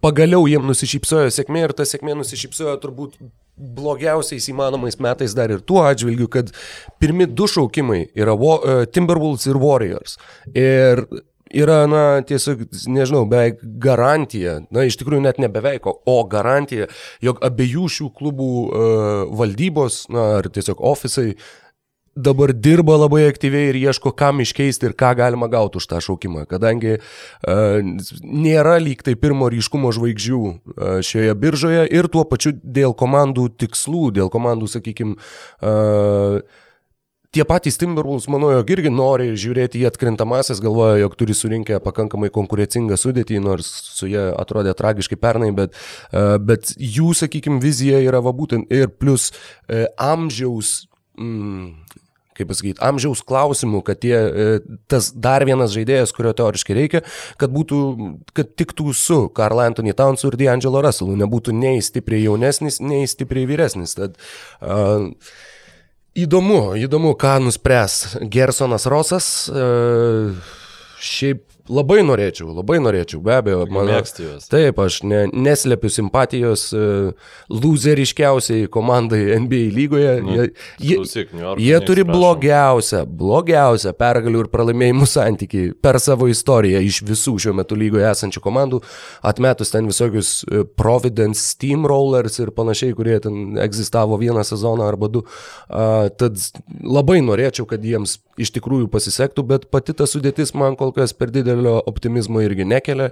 [0.03, 3.17] pagaliau jiem nusišypsojo sėkmė ir ta sėkmė nusišypsojo turbūt
[3.53, 6.49] blogiausiais įmanomais metais dar ir tuo atžvilgiu, kad
[7.01, 10.17] pirmi du šaukimai yra uh, Timberwolves ir Warriors.
[10.53, 11.05] Ir
[11.53, 16.89] yra, na, tiesiog, nežinau, beveik garantija, na, iš tikrųjų net ne beveik, o garantija,
[17.23, 21.33] jog abiejų šių klubų uh, valdybos, na, ar tiesiog ofisai
[22.15, 26.45] dabar dirba labai aktyviai ir ieško, kam iškeisti ir ką galima gauti už tą šaukimą,
[26.49, 27.79] kadangi uh,
[28.21, 34.11] nėra lyg tai pirmo ryškumo žvaigždžių uh, šioje biržoje ir tuo pačiu dėl komandų tikslų,
[34.19, 36.43] dėl komandų, sakykime, uh,
[37.34, 42.29] tie patys Timberwolves, manau, jog irgi nori žiūrėti į atkrintamasis, galvoja, jog turi surinkę pakankamai
[42.34, 45.77] konkurencingą sudėtį, nors su jie atrodė tragiškai pernai, bet,
[46.13, 49.31] e, bet jų, sakykime, vizija yra va būtent ir plus
[49.67, 50.84] e, amžiaus.
[51.19, 51.73] Mm,
[52.34, 57.03] kaip pasakyti, amžiaus klausimų, kad tie, e, tas dar vienas žaidėjas, kurio teoriškai reikia,
[57.41, 57.79] kad būtų,
[58.34, 63.45] kad tiktų su Karl Anthony Townsu ir D'Angelo Russellu, nebūtų nei stipriai jaunesnis, nei stipriai
[63.49, 63.93] vyresnis.
[63.99, 64.17] Tad,
[64.65, 65.11] uh,
[66.14, 69.49] Įdomu, įdomu, ką nuspręs Gersonas Rosas.
[69.49, 69.64] E,
[71.01, 71.41] šiaip
[71.72, 73.61] Labai norėčiau, labai norėčiau, be abejo.
[73.72, 74.47] Man, Mėgsti juos.
[74.51, 80.16] Taip, aš ne, neslepiu simpatijos uh, loseriškiausiai komandai NBA lygoje.
[80.26, 80.49] Nu, jie
[80.84, 81.32] jie, klausyk,
[81.64, 87.80] jie turi blogiausią, blogiausią pergalių ir pralaimėjimų santykiai per savo istoriją iš visų šiuo metu
[87.80, 88.82] lygoje esančių komandų,
[89.32, 95.24] atmetus ten visokius uh, Providence Steamrollers ir panašiai, kurie ten egzistavo vieną sezoną arba du.
[95.72, 96.43] Uh, tad
[96.84, 101.32] labai norėčiau, kad jiems iš tikrųjų pasisektų, bet pati ta sudėtis man kol kas per
[101.32, 103.11] didelė didelio optimizmo irgi nekelia.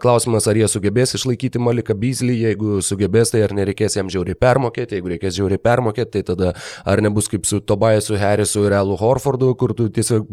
[0.00, 4.98] Klausimas, ar jie sugebės išlaikyti Maliką Beasley, jeigu sugebės, tai ar nereikės jam žiauriai permokėti,
[4.98, 6.52] jeigu reikės žiauriai permokėti, tai tada
[6.88, 10.30] ar nebus kaip su Tobiasu Harrisu ir Elu Horfordu, kur tu tiesiog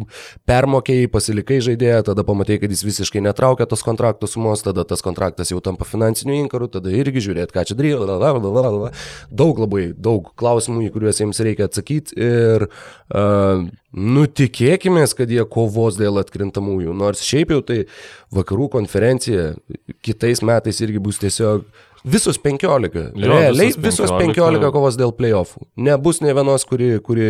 [0.50, 5.52] permokėjai, pasilikai žaidėją, tada pamatai, kad jis visiškai netraukia tos kontraktų sumos, tada tas kontraktas
[5.54, 7.90] jau tampa finansiniu inkaru, tada irgi žiūrėti, ką čia daryti.
[9.42, 15.44] Daug labai, daug klausimų, į kuriuos jiems reikia atsakyti ir uh, Nu, tikėkime, kad jie
[15.52, 17.80] kovos dėl atkrintamųjų, nors šiaip jau tai
[18.36, 19.52] vakarų konferencija
[20.06, 21.66] kitais metais irgi bus tiesiog
[22.04, 23.12] Visus 15.
[23.16, 25.68] Jo, Realiai visus 15, 15 kovos dėl playoffų.
[25.86, 27.30] Nebus ne vienos, kuri, kuri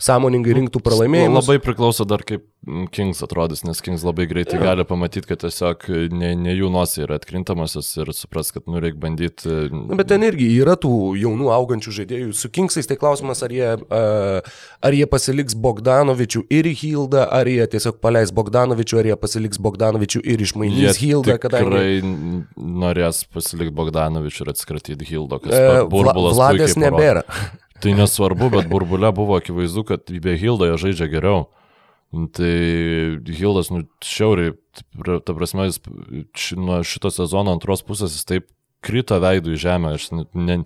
[0.00, 1.46] sąmoningai rinktų pralaimėjimus.
[1.46, 2.44] Labai priklauso dar kaip
[2.92, 4.64] Kings atrodys, nes Kings labai greitai ja.
[4.68, 9.00] gali pamatyti, kad tiesiog ne, ne jų nosai yra atkrintamasis ir supras, kad nu reikia
[9.00, 9.54] bandyti.
[9.72, 12.34] Na, bet ten irgi yra tų jaunų augančių žaidėjų.
[12.36, 17.96] Su Kingsais tai klausimas, ar jie, ar jie pasiliks Bogdanovičių ir Hildą, ar jie tiesiog
[18.04, 21.64] paleis Bogdanovičių, ar jie pasiliks Bogdanovičių ir išmainys Hildą, kadangi...
[21.64, 24.09] Tikrai norės pasilikti Bogdanovičių
[24.42, 26.36] ir atskratyti Hildo, kas uh, burbulas.
[26.38, 27.24] Vladės nebėra.
[27.80, 31.46] Tai nesvarbu, bet burbulė buvo akivaizdu, kad be Hildo jie žaidžia geriau.
[32.36, 32.54] Tai
[33.30, 34.56] Hildas, nu, šiauriai,
[35.24, 35.80] ta prasme, jis
[36.58, 38.48] nuo šito sezono antros pusės jis taip
[38.84, 39.92] krito veidų į žemę.
[39.98, 40.56] Aš, ne,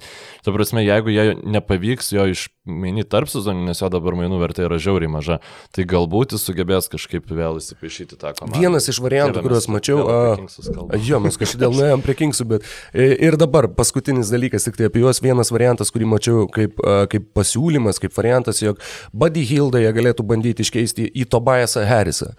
[0.44, 4.78] ta prasme, jeigu jie nepavyks jo išmainyti tarp sezonų, nes jo dabar mainų vertė yra
[4.82, 5.40] žiauriai maža,
[5.74, 8.62] tai galbūt jis sugebės kažkaip vėl įsipaišyti tą komandą.
[8.62, 13.10] Vienas iš variantų, Dieve, kuriuos mačiau, a, jo, mes kažkodėl nuėjom prie Kingsų, bet e,
[13.28, 17.32] ir dabar paskutinis dalykas, tik tai apie juos vienas variantas, kurį mačiau kaip, a, kaip
[17.36, 22.34] pasiūlymas, kaip variantas, jog Buddy Hildą jie galėtų bandyti iškeisti į Tobiasą Harrisą.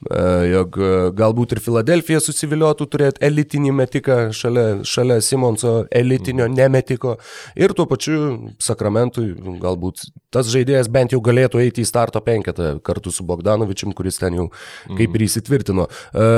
[0.00, 6.56] E, jog e, galbūt ir Filadelfija susiviliotų turėti elitinį metiką šalia, šalia Simonso elitinio mhm.
[6.56, 7.18] nemetiko
[7.60, 8.16] ir tuo pačiu
[8.56, 14.22] Sakramentui galbūt tas žaidėjas bent jau galėtų eiti į starto penketą kartu su Bogdanovičium, kuris
[14.22, 14.46] ten jau
[14.86, 15.26] kaip ir mhm.
[15.26, 15.86] įsitvirtino.
[15.90, 16.30] E,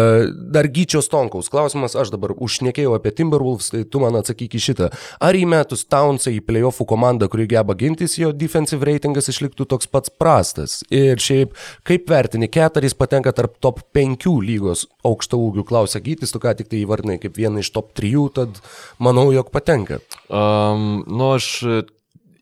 [0.58, 4.90] dar Gyčio Stonkaus klausimas, aš dabar užnekėjau apie Timberwolves, tai tu man atsakyk į šitą.
[5.22, 10.10] Ar įmetus Townsą į playoffų komandą, kuri geba gintis, jo defensive ratingas išliktų toks pats
[10.18, 10.80] prastas?
[10.90, 11.54] Ir šiaip,
[11.86, 16.55] kaip vertini, Ketaris patenka tarp tarp top 5 lygos aukšto ūgių klausia Gytis, tu ką
[16.57, 18.61] tik tai įvardinai kaip vieną iš top 3, tad
[18.98, 20.00] manau, jog patenka.
[20.28, 21.84] Um, nu, aš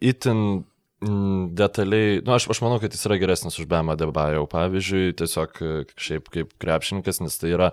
[0.01, 0.65] itin
[1.57, 5.63] detaliai, nu, aš, aš manau, kad jis yra geresnis už Bemą Debajau, pavyzdžiui, tiesiog
[5.97, 7.71] šiaip kaip krepšininkas, nes tai yra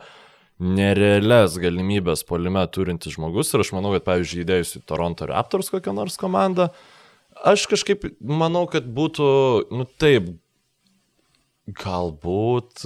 [0.64, 5.94] nerealias galimybės polime turintis žmogus ir aš manau, kad, pavyzdžiui, įdėjus į Toronto Raptors kokią
[5.94, 6.72] nors komandą,
[7.44, 9.28] aš kažkaip manau, kad būtų,
[9.76, 10.32] nu taip,
[11.68, 12.86] galbūt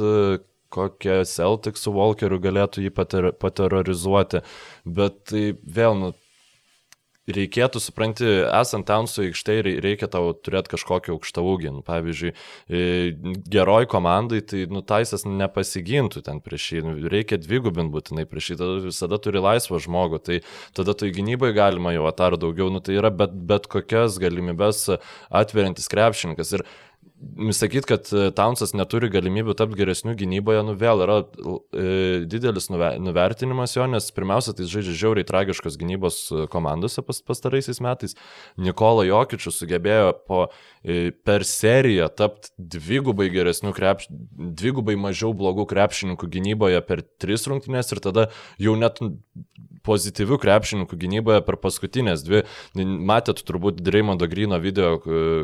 [0.72, 4.40] kokie Celtics su Walkeriu galėtų jį pater, paterrorizuoti,
[4.88, 6.14] bet tai vėl, nu,
[7.32, 11.70] reikėtų, supranti, esant Townsų aikštėje reikia tau turėti kažkokį aukštą ūgį.
[11.78, 12.32] Nu, pavyzdžiui,
[13.54, 18.78] geroj komandai, tai nutaisas nepasigintų ten prieš jį, nu, reikia dvigubinti būtinai prieš jį, tada
[18.88, 20.40] visada turi laisvą žmogų, tai
[20.78, 24.88] tada į gynybai galima jau atar daugiau, nu, tai yra bet, bet kokias galimybės
[25.30, 26.56] atveriantis krepšininkas.
[26.58, 26.66] Ir
[27.52, 31.84] Sakyti, kad e, Townsas neturi galimybių tapti geresniu gynyboje, nu vėl yra e,
[32.30, 37.82] didelis nuve, nuvertinimas jo, nes pirmiausia, tai žaidžia žiauriai tragiškos gynybos e, komandose pas, pastaraisiais
[37.86, 38.18] metais.
[38.58, 40.48] Nikola Jokičius sugebėjo po,
[40.82, 44.10] e, per seriją tapti dvigubai geresnių krepš,
[44.62, 48.30] dvigubai mažiau blogų krepšininkų gynyboje per tris rungtynės ir tada
[48.62, 48.98] jau net
[49.88, 52.44] pozityvių krepšininkų gynyboje per paskutinės dvi.
[53.12, 54.98] Matėt turbūt Dreimondo Grino video,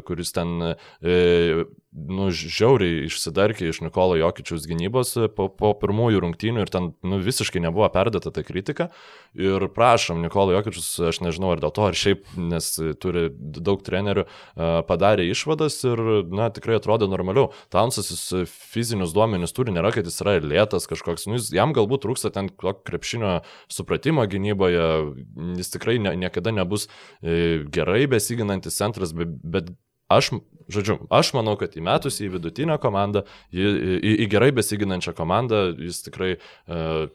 [0.07, 1.65] kuris ten e,
[1.97, 7.61] nu, žiauriai išsidarkė iš Nikolo Jokičiaus gynybos po, po pirmųjų rungtynių ir ten nu, visiškai
[7.63, 8.89] nebuvo perdata ta kritika.
[9.37, 12.69] Ir prašom, Nikolo Jokičius, aš nežinau ar dėl to, ar šiaip, nes
[13.01, 14.27] turi daug trenerių,
[14.89, 17.49] padarė išvadas ir, na, tikrai atrodo normaliau.
[17.73, 22.05] Townsas jis fizinius duomenis turi, nėra, kad jis yra lėtas kažkoks, nu, jis, jam galbūt
[22.05, 23.39] trūksta ten krepšinio
[23.73, 24.87] supratimo gynyboje,
[25.57, 26.87] jis tikrai ne, niekada nebus
[27.21, 29.73] e, gerai besiginantis centras, bet
[30.07, 30.31] Aš,
[30.71, 33.63] žodžiu, aš manau, kad įmetus į vidutinę komandą, į,
[33.99, 37.07] į, į gerai besiginančią komandą, jis tikrai uh,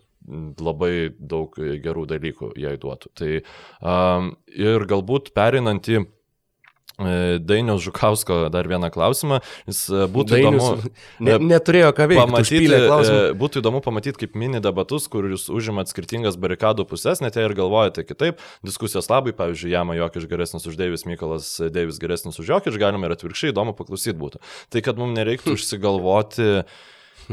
[0.62, 3.12] labai daug gerų dalykų jai duotų.
[3.18, 6.04] Tai um, ir galbūt perinant į
[7.00, 9.40] E, Dainiaus Žukausko dar vieną klausimą.
[9.68, 10.90] Jis e, būtų Dainius, įdomu.
[11.24, 12.20] Ne, neturėjo ką veikti.
[12.20, 17.38] Pamatyti, e, būtų įdomu pamatyti kaip mini debatus, kur jūs užimat skirtingas barikadų pusės, net
[17.38, 18.42] jei ir galvojate kitaip.
[18.66, 23.16] Diskusijos labai, pavyzdžiui, Jama Jokiš geresnis už Deivis, Mykolas Deivis geresnis už Jokiš, galima ir
[23.16, 24.42] atvirkščiai įdomu paklausyti būtų.
[24.72, 26.52] Tai kad mums nereiktų užsigalvoti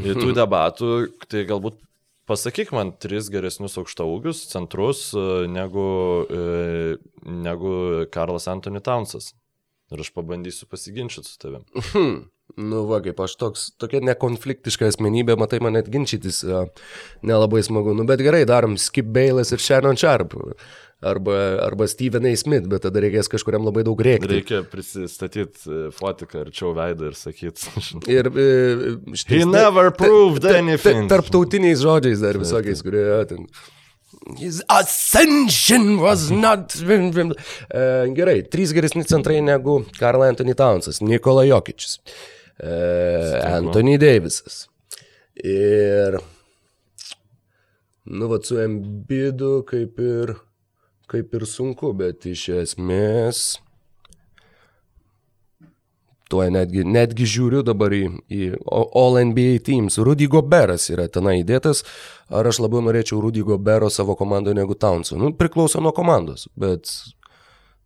[0.00, 0.96] tų debatų,
[1.28, 1.80] tai galbūt
[2.30, 5.00] Pasakyk man tris geresnius aukštaūgius centrus
[5.50, 5.88] negu,
[7.26, 7.72] negu
[8.14, 9.32] Karlas Antony Townsas.
[9.90, 11.64] Ir aš pabandysiu pasiginčyti su tavim.
[11.90, 12.20] Hmm.
[12.58, 16.42] Nu, va, kaip aš toks, tokia nekonfliktiška asmenybė, matai, man net ginčytis
[17.26, 17.94] nelabai smagu.
[17.94, 20.34] Nu, bet gerai, darom Skip Bailas ir Shannon Sharp.
[21.00, 21.34] Arba,
[21.64, 22.34] arba Steven A.
[22.36, 24.28] Smith, bet tada reikės kažkuriam labai daug rėkti.
[24.34, 27.70] Reikia prisistatyti e, fotiką arčiau veidą ir sakyti.
[28.18, 28.48] ir e,
[29.14, 31.08] šitais, He never proved anything.
[31.08, 33.48] Tarptautiniais žodžiais dar visokiais, kurie ten.
[34.36, 36.74] His ascension was not.
[36.82, 41.98] Uh, gerai, trys geresni centrai negu Karl Anthony Townsas, Nikola Jokičius.
[42.62, 44.66] Uh, Anthony Davisas.
[45.44, 46.18] Ir,
[48.04, 50.34] nu, va, su Embidu kaip ir,
[51.08, 53.44] kaip ir sunku, bet iš esmės,
[56.30, 59.98] tuo netgi, netgi žiūriu dabar į, į All NBA teams.
[59.98, 61.82] Rudy Goberas yra tenai įdėtas,
[62.30, 65.18] ar aš labiau norėčiau Rudy Gobero savo komandoje negu Townsų.
[65.20, 66.92] Nu, priklauso nuo komandos, bet,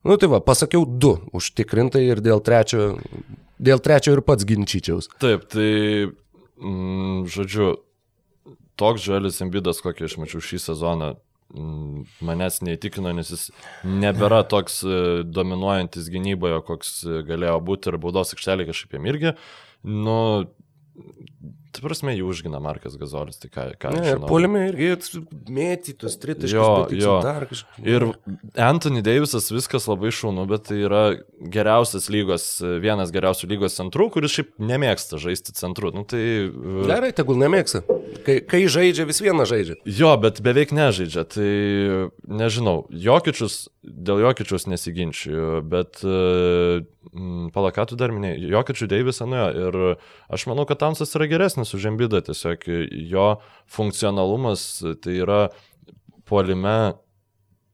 [0.04, 2.92] nu tai va, pasakiau du užtikrintai ir dėl trečio
[3.64, 5.08] Dėl trečio ir pats ginčyčiaus.
[5.22, 6.10] Taip, tai,
[6.58, 7.76] mm, žodžiu,
[8.80, 11.14] toks žalis ambidas, kokį aš mačiau šį sezoną,
[11.54, 13.46] manęs neįtikino, nes jis
[13.86, 16.92] nebėra toks e, dominuojantis gynyboje, koks
[17.28, 19.34] galėjo būti ir baudos aikštelė kažkaip jam irgi.
[19.84, 20.18] Nu,
[21.74, 24.28] Tai prasme, jų užgina Markas Gazolis, tai ką, ką ne, žinau.
[24.30, 24.92] Polime irgi
[25.50, 26.54] mėtytus, tritaškus.
[26.54, 27.14] Jo, jo.
[27.24, 27.80] Dar kažkaip.
[27.82, 28.06] Ir
[28.60, 31.02] Anthony Davisas viskas labai šaunu, bet tai yra
[31.42, 32.46] geriausias lygos,
[32.84, 35.90] vienas geriausių lygos centrų, kuris šiaip nemėgsta žaisti centru.
[35.94, 36.22] Nu, tai...
[36.46, 37.82] E, Gerai, tegul nemėgsta.
[38.24, 39.80] Kai, kai žaidžia, vis vieną žaidžia.
[39.88, 41.26] Jo, bet beveik nežaidžia.
[41.34, 41.50] Tai
[42.30, 46.86] nežinau, Jokičius, dėl Jokičius nesiginčiu, bet uh,
[47.54, 49.78] palakatų dar minėjai, Jokičių Deivisą nuėjo ir
[50.32, 52.66] aš manau, kad Tamsas yra geresnis už Embidą, tiesiog
[53.10, 53.28] jo
[53.70, 54.66] funkcionalumas
[55.04, 55.40] tai yra
[56.28, 56.94] puolime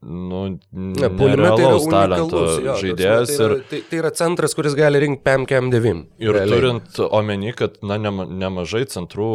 [0.01, 0.41] nu,
[0.73, 3.35] ne, puolime tai yra talento jo, žaidėjas.
[3.37, 6.03] Tai yra, ir, tai, tai yra centras, kuris gali rinkti PAM KM 9.
[6.25, 6.57] Ir realiai.
[6.57, 9.31] turint omeny, kad na, nema, nemažai centrų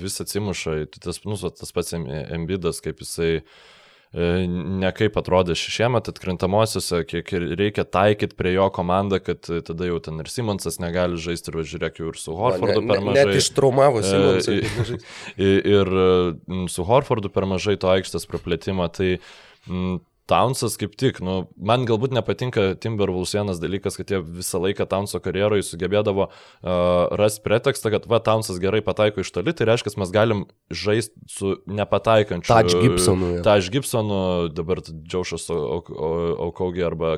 [0.00, 3.58] vis atsimuša, tai tas, nu, tas pats Embidas, kaip jisai uh,
[4.16, 7.28] E, ne kaip atrodė šiemet atkrintamosiose, kiek
[7.60, 12.00] reikia taikyti prie jo komandą, kad tada jau ten ir Simonsas negali žaisti ir žiūrėk
[12.00, 13.26] jau ir su Horfordu ne, ne, per mažai.
[13.28, 14.56] Net ištraumavo e, Simonsą.
[15.46, 15.90] Ir, ir
[16.72, 18.88] su Horfordu per mažai to aikštės praplėtimą.
[18.96, 19.10] Tai
[19.68, 24.88] m, Townsas kaip tik, nu, man galbūt nepatinka Timberwolves vienas dalykas, kad jie visą laiką
[24.90, 26.70] Townso karjeroje sugebėdavo uh,
[27.20, 30.42] rasti pretekstą, kad va, Townsas gerai pataiko iš toli, tai reiškia, mes galim
[30.74, 32.50] žaisti su nepataikančiu.
[32.50, 33.30] Taj Gibsonu.
[33.46, 34.18] Taj Gibsonu,
[34.50, 37.16] dabar Džiaušas Okaugi arba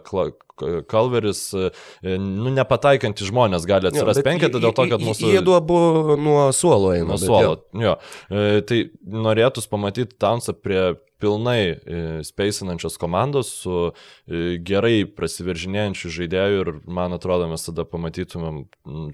[0.90, 1.42] Kalveris,
[2.04, 5.32] nu, nepataikantys žmonės gali atsirasti penketą dėl to, kad mūsų...
[5.32, 5.78] Jie du abu
[6.20, 7.12] nuo suolo eina.
[7.14, 7.84] Nuo suolo, jo.
[7.88, 8.62] jo.
[8.68, 8.80] Tai
[9.28, 10.82] norėtųs pamatyti Townsą prie
[11.20, 11.78] pilnai e,
[12.26, 18.64] speisinančios komandos su e, gerai prasiveržinėjančių žaidėjų ir man atrodo mes tada pamatytumėm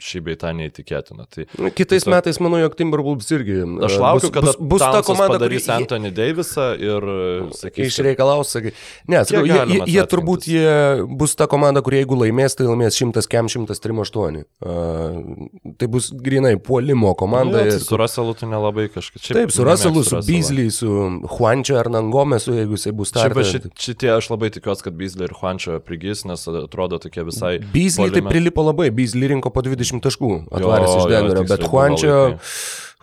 [0.04, 1.26] šį beitą neįtikėtiną.
[1.32, 3.60] Tai, Kitais tiesiog, metais manau, jog Timberwolves irgi.
[3.88, 5.76] Aš laukiu, kad bus, bus ta komanda padarys kuri...
[5.80, 7.08] Anthony Davisą ir
[7.56, 7.90] sakys.
[7.90, 8.74] Išreikalaus, sakai.
[9.10, 10.76] Ne, sakau, jie, jie, jie turbūt jie
[11.18, 14.44] bus ta komanda, kurie jeigu laimės, tai laimės 100 kem 138.
[14.64, 17.64] Uh, tai bus grinai puolimo komanda.
[17.64, 17.80] Nu, ir...
[17.82, 19.22] Su Russellu tu nelabai kažkaip.
[19.24, 20.90] Taip, su Russellu, su Beasley, su
[21.36, 23.50] Juančio ar Hernan Gomesu, jeigu jisai bus startas.
[23.50, 27.58] Šiaip šit, šitie aš labai tikiuosi, kad Beasley ir Juančio prigys, nes atrodo tokie visai...
[27.74, 32.16] Beasley tai prilipo labai, Beasley rinko po 20 taškų atvaręs iš Denverio, bet Juančio...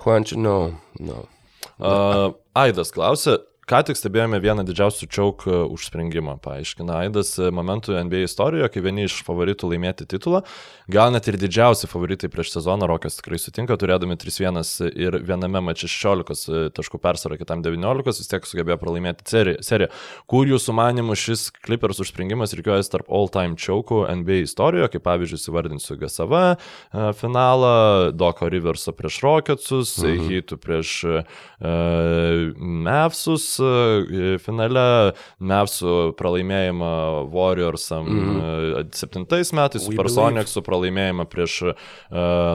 [0.02, 0.58] Juančio, no,
[1.00, 1.24] no.
[1.82, 3.40] Uh, Aidas klausė,
[3.72, 8.82] Ką tik stebėjome vieną didžiausių čiauk e, užspringimą, paaiškina Aidas e, momentų NBA istorijoje, kai
[8.84, 10.42] vieni iš favoritų laimėti titulą,
[10.92, 15.90] gal net ir didžiausi favoritai prieš sezoną, Rokas tikrai sutinka, turėdami 3-1 ir viename mače
[15.92, 19.90] 16 e, taškų persvarą, kitam 19, vis tiek sugebėjo pralaimėti seriją.
[20.32, 25.98] Kur jūsų manimų šis Clippers užspringimas reikiuojas tarp all-time čiaukų NBA istorijoje, kaip pavyzdžiui, įvardinsiu
[26.02, 26.44] GSV
[27.20, 27.74] finalą,
[28.16, 30.28] Doko Riverso prieš Rocketsus, mhm.
[30.30, 31.42] Heatų prieš uh,
[32.62, 36.92] Mavsus, E, finale Mavsų pralaimėjimą
[37.32, 38.90] Warriorsam mm -hmm.
[38.96, 40.81] septintais metais, Supersonicsų pralaimėjimą
[41.30, 41.76] prieš uh,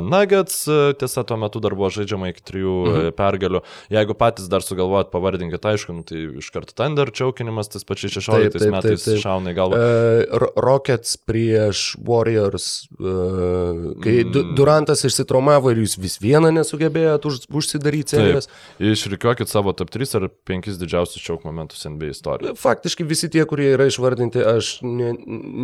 [0.03, 0.65] Nuggets,
[0.99, 3.13] tiesa, tuo metu dar buvo žaidžiama iki trijų mm -hmm.
[3.17, 3.61] pergalių.
[3.91, 8.51] Jeigu patys dar sugalvojat pavardinkit, aišku, nu, tai iš karto Thunder čiaukinimas, tas pačiais 16
[8.51, 9.23] taip, taip, metais taip, taip.
[9.23, 9.77] šauna į galvą.
[9.77, 14.55] Uh, Rockets prieš Warriors, uh, kai mm.
[14.57, 18.49] Durantas išsitraumavo ir jūs vis vieną nesugebėjot už, užsidaryti serijas.
[18.79, 22.55] Išrikiuokit savo top 3 ar 5 didžiausius didžiausius čiauk momentus NBA istorijoje.
[22.57, 25.13] Faktiškai visi tie, kurie yra išvardinti, aš ne,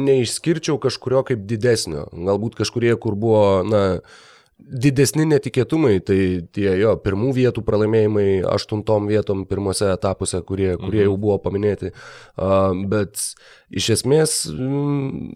[0.07, 2.09] neišskirčiau kažkurio kaip didesnio.
[2.13, 4.01] Galbūt kažkurie, kur buvo, na,
[4.62, 6.18] didesni netikėtumai, tai
[6.55, 11.09] tie jo pirmų vietų pralaimėjimai aštuntom vietom pirmose etapuose, kurie, kurie mhm.
[11.09, 11.93] jau buvo paminėti.
[12.36, 13.18] Uh, bet
[13.70, 15.32] iš esmės, mm,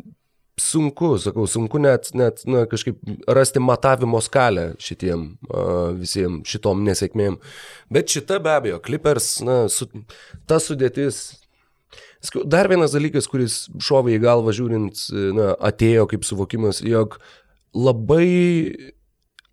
[0.60, 7.40] sunku, sakau, sunku net, net na, kažkaip rasti matavimo skalę šitiem uh, visiems šitom nesėkmėm.
[7.92, 9.88] Bet šita be abejo, Clippers, na, su,
[10.48, 11.26] ta sudėtis.
[12.44, 15.06] Dar vienas dalykas, kuris šovė į galvą žiūrint,
[15.36, 17.18] na, atėjo kaip suvokimas, jog
[17.76, 18.72] labai,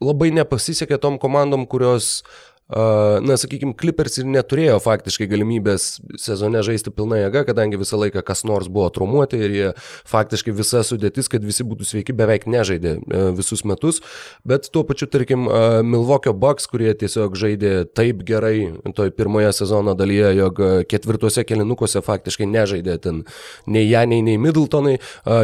[0.03, 5.87] labai nepasisekė tom komandom, kurios uh, na, sakykime, Clippers ir neturėjo faktiškai galimybės
[6.21, 9.71] sezone žaisti pilna jėga, kadangi visą laiką kas nors buvo traumuoti ir jie
[10.09, 14.01] faktiškai visa sudėtis, kad visi būtų sveiki, beveik nežaidė e, visus metus,
[14.47, 15.45] bet tuo pačiu, tarkim,
[15.83, 22.47] Milwaukee Bucks, kurie tiesiog žaidė taip gerai toj pirmoje sezono dalyje, jog ketvirtuose kelinukuose faktiškai
[22.49, 23.23] nežaidė ten
[23.67, 24.97] nei Janiai, nei Middletonai,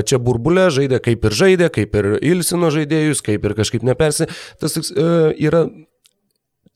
[0.08, 4.30] čia burbulė žaidė kaip ir žaidė, kaip ir ilsino žaidėjus, kaip ir kažkaip nepersi.
[4.62, 5.08] Tas e,
[5.40, 5.68] yra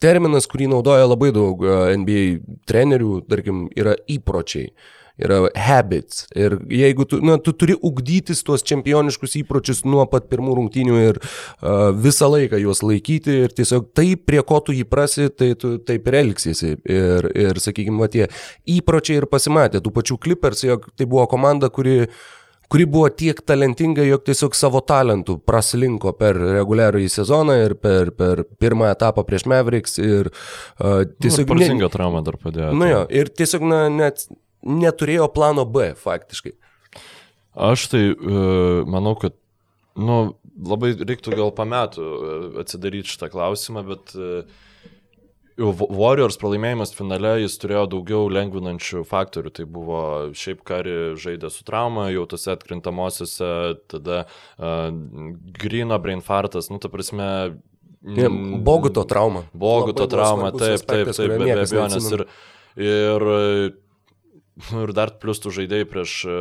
[0.03, 2.25] terminas, kurį naudoja labai daug e, NBA
[2.69, 4.73] trenerių, tarkim, yra įpročiai
[5.21, 6.25] yra habits.
[6.35, 11.19] Ir jeigu tu, na, tu turi ugdytis tuos čempioniškus įpročius nuo pat pirmų rungtynių ir
[11.21, 16.09] uh, visą laiką juos laikyti ir tiesiog taip, prie ko tu įprasi, tai tu taip
[16.09, 16.75] ir elgsiesi.
[16.89, 18.29] Ir, ir sakykime, va tie
[18.65, 19.83] įpročiai ir pasimatė.
[19.83, 22.23] Tų pačių Clippers, jog tai buvo komanda, kuri uh,
[22.73, 28.41] kuri buvo tiek talentinga, jog tiesiog savo talentų praslinko per reguliarųjį sezoną ir per, per
[28.61, 29.99] pirmą etapą prieš Mavericks.
[30.01, 31.45] Ir uh, tiesiog...
[31.51, 32.71] Prasinga trauma dar padėjo.
[32.79, 34.25] Na jo, ir tiesiog na, net
[34.65, 36.55] neturėjo plano B faktiškai.
[37.69, 39.37] Aš tai uh, manau, kad
[39.93, 40.23] nu,
[40.57, 42.09] labai reiktų gal pametų
[42.63, 44.63] atsidaryti šitą klausimą, bet uh,
[45.57, 49.51] Warriors pralaimėjimas finale jis turėjo daugiau lengvinančių faktorių.
[49.53, 49.99] Tai buvo
[50.37, 53.51] šiaip kari žaidė su trauma, jau tose atkrintamosiose,
[53.91, 54.89] tada uh,
[55.59, 57.27] Grino brainfartas, nu ta prasme.
[58.03, 59.45] Boguto trauma.
[59.53, 62.09] Boguto trauma, taip, taip, taip, be abejonės.
[62.17, 62.25] Ir,
[62.81, 63.27] ir
[64.83, 66.39] ir dar plus tų žaidėjai prieš e,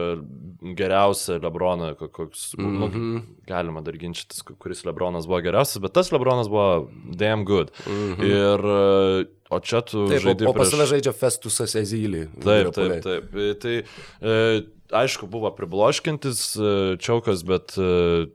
[0.78, 2.78] geriausią Lebroną, koks, mm -hmm.
[2.78, 3.22] nu, mhm.
[3.48, 7.72] galima dar ginčytis, kuris Lebronas buvo geriausias, bet tas Lebronas buvo damn good.
[7.86, 8.24] Mm -hmm.
[8.24, 10.46] Ir, e, o čia tu taip, žaidži.
[10.46, 12.28] O, o pas save žaidžia Festusas Ezylį.
[12.44, 13.24] Taip, taip, taip.
[13.60, 13.82] Tai,
[14.20, 18.26] e, aišku, buvo pribloškintis e, čiaukas, bet, e,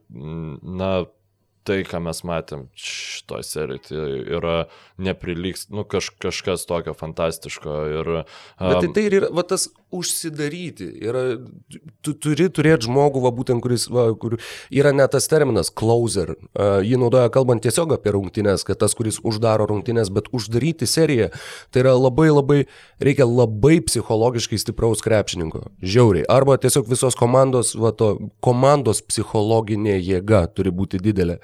[0.62, 1.06] na,
[1.68, 4.04] tai, ką mes matėm šitoje serijoje, tai
[4.38, 4.56] yra
[5.04, 7.76] neprilygs, nu kaž, kažkas tokio fantastiško.
[7.98, 8.24] Ir, um,
[8.62, 10.86] Bet tai, tai ir yra va, tas užsidaryti.
[11.04, 11.22] Yra,
[12.04, 14.36] tu turi turėti žmogų, va, būtent, kuris, va, kur
[14.74, 16.34] yra net tas terminas closer.
[16.52, 21.30] Uh, jį naudoja kalbant tiesiog apie rungtynės, kad tas, kuris uždaro rungtynės, bet uždaryti seriją,
[21.72, 22.60] tai yra labai labai,
[23.02, 25.64] reikia labai psichologiškai stipraus krepšininko.
[25.80, 26.28] Žiauriai.
[26.32, 28.14] Arba tiesiog visos komandos, va, to,
[28.44, 31.38] komandos psichologinė jėga turi būti didelė.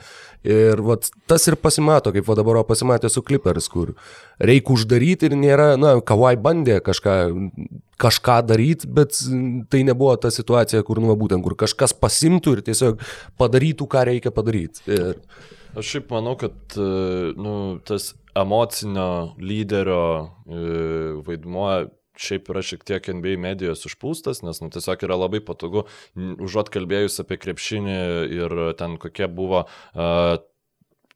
[0.44, 3.94] Ir vat, tas ir pasimato, kaip va dabar pasimatė su Clippers, kur
[4.36, 7.14] reikia uždaryti ir nėra, na, Kawai bandė kažką,
[8.00, 9.16] kažką daryti, bet
[9.70, 13.02] tai nebuvo ta situacija, kur, nu, būtent, kur kažkas pasimtų ir tiesiog
[13.40, 14.84] padarytų, ką reikia padaryti.
[14.90, 15.20] Ir...
[15.74, 17.54] Aš šiaip manau, kad nu,
[17.86, 20.04] tas emocinio lyderio
[20.46, 20.60] e,
[21.26, 21.68] vaidmuo
[22.14, 25.84] šiaip yra šiek tiek NBA medijos užpūstas, nes nu, tiesiog yra labai patogu,
[26.14, 27.96] užuot kalbėjus apie krepšinį
[28.38, 30.36] ir ten kokie buvo uh,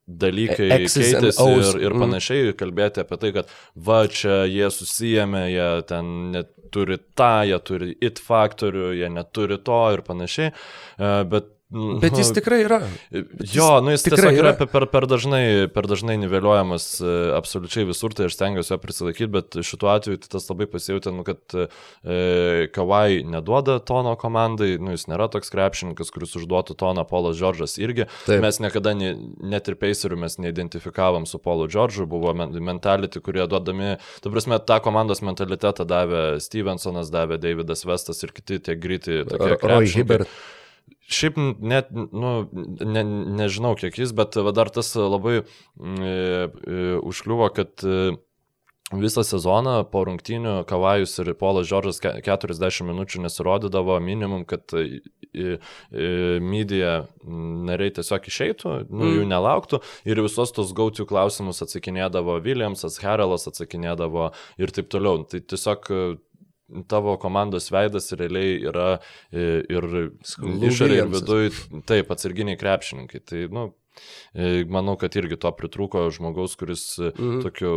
[0.08, 2.04] dalykai keitėsi ir, ir mm.
[2.04, 2.56] panašiai, mm.
[2.60, 3.52] kalbėti apie tai, kad
[3.88, 9.82] va čia jie susijęme, jie ten neturi tą, jie turi it faktorių, jie neturi to
[9.96, 12.78] ir panašiai, uh, bet Bet jis tikrai yra.
[13.52, 18.14] Jo, nu jis tiesiog yra, yra per, per, dažnai, per dažnai niveliuojamas e, absoliučiai visur,
[18.16, 21.68] tai aš stengiuosi jo prisilaikyti, bet šituo atveju tai tas labai pasijauti, nu, kad e,
[22.72, 28.08] Kawai neduoda tono komandai, nu, jis nėra toks krepšininkas, kuris užduotų toną Polas Džordžas irgi.
[28.24, 28.40] Taip.
[28.48, 29.12] Mes niekada ne,
[29.44, 34.80] net ir Pacerių mes neidentifikavom su Polu Džordžu, buvo mentality, kurie duodami, tu prasme, tą
[34.80, 40.24] komandos mentalitetą davė Stevensonas, davė Davidas Vestas ir kiti tie gryti tokie krepšininkai.
[41.08, 42.32] Šiaip net, nu,
[42.84, 43.02] ne,
[43.40, 48.10] nežinau kiek jis, bet dar tas labai mm, e, e, užkliuvo, kad e,
[48.92, 55.00] visą sezoną po rungtynių Kavajus ir Polas Džordžas 40 minučių nesirodydavo minimum, kad e,
[55.32, 55.58] e,
[56.40, 57.02] medija
[57.68, 59.16] nariai tiesiog išeitų, nu, mm.
[59.18, 64.30] jų nelauktų ir visos tos gautų klausimus atsakinėdavo Williamsas, Harelas atsakinėdavo
[64.60, 65.20] ir taip toliau.
[65.28, 65.92] Tai tiesiog
[66.88, 68.88] tavo komandos veidas realiai yra
[69.32, 69.88] e, ir
[70.70, 71.52] išorė ir viduje,
[71.88, 73.22] taip, atsarginiai krepšininkai.
[73.24, 73.68] Tai, nu,
[74.34, 77.40] e, manau, kad irgi to pritrūko žmogaus, kuris mhm.
[77.46, 77.74] tokiu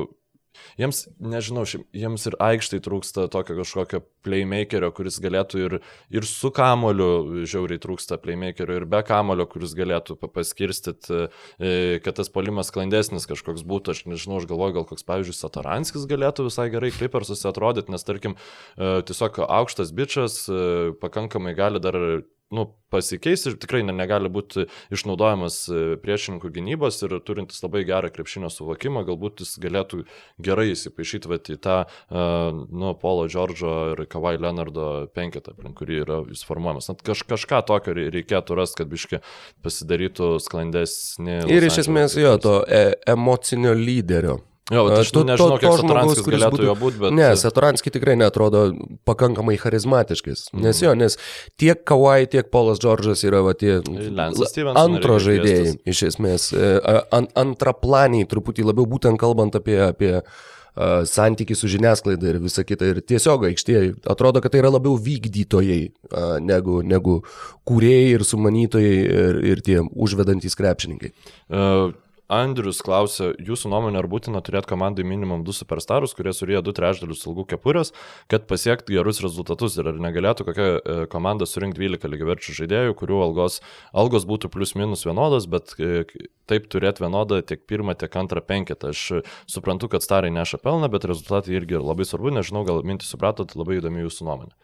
[0.79, 1.63] Jiems, nežinau,
[1.95, 5.75] jiems ir aikštai trūksta tokio kažkokio playmakerio, kuris galėtų ir,
[6.13, 11.27] ir su kamoliu, žiauriai trūksta playmakerio, ir be kamolio, kuris galėtų paskirstyti,
[11.57, 11.73] e,
[12.05, 13.95] kad tas polimas sklandesnis kažkoks būtų.
[13.95, 18.37] Aš nežinau, aš galvoju, gal koks, pavyzdžiui, Satoranskis galėtų visai gerai klipersus atrodyti, nes tarkim,
[18.75, 20.61] e, tiesiog aukštas bičias e,
[21.01, 21.97] pakankamai gali dar
[22.51, 28.11] nu, pasikeis ir tikrai ne, negali būti išnaudojamas e, priešininkų gynybos ir turintis labai gerą
[28.11, 30.03] krepšinio suvokimą, galbūt jis galėtų
[30.43, 36.03] gerai įsipaišyti vat, į tą, uh, nu, Polo Džordžo ir Kavai Leonardo penketą, aplink kurį
[36.03, 36.91] yra jis formuojamas.
[36.91, 39.23] Net kaž, kažką tokio reikėtų rasti, kad biški
[39.63, 41.41] pasidarytų sklandesnį.
[41.51, 42.85] Ir iš esmės jo, to e
[43.15, 44.41] emocinio lyderio.
[44.71, 47.15] Jo, aš tu nežinau, kiek Satoranskis galėtų būtų, jo būti, bet...
[47.17, 48.61] Ne, Satoranskis tikrai netrodo
[49.07, 50.45] pakankamai charizmatiškas.
[50.53, 50.63] Mm.
[50.63, 51.17] Nes jo, nes
[51.59, 53.81] tiek Kawai, tiek Polas Džordžas yra va, tie
[54.79, 56.47] antro žaidėjai, iš esmės.
[56.55, 56.71] E,
[57.11, 62.93] an, antraplaniai, truputį labiau būtent kalbant apie, apie uh, santykių su žiniasklaida ir visa kita.
[62.93, 67.17] Ir tiesiog aikštėje atrodo, kad tai yra labiau vykdytojai uh, negu, negu
[67.67, 71.11] kūrėjai ir sumanytojai ir, ir tie užvedantys krepšininkai.
[71.51, 71.91] Uh,
[72.31, 77.25] Andrius klausė, jūsų nuomonė, ar būtina turėti komandai minimum du superstarus, kurie surėjo du trečdalius
[77.27, 77.91] ilgų kepurės,
[78.31, 83.19] kad pasiekti gerus rezultatus ir ar negalėtų kokia e, komanda surinkti 12 lygiaverčių žaidėjų, kurių
[83.27, 83.59] algos,
[83.91, 86.05] algos būtų plus minus vienodos, bet e,
[86.47, 88.95] taip turėti vienodą tiek pirmą, tiek antrą penketą.
[88.95, 93.59] Aš suprantu, kad starai neša pelną, bet rezultatai irgi labai svarbu, nežinau, gal mintį supratot,
[93.59, 94.55] labai įdomi jūsų nuomonė.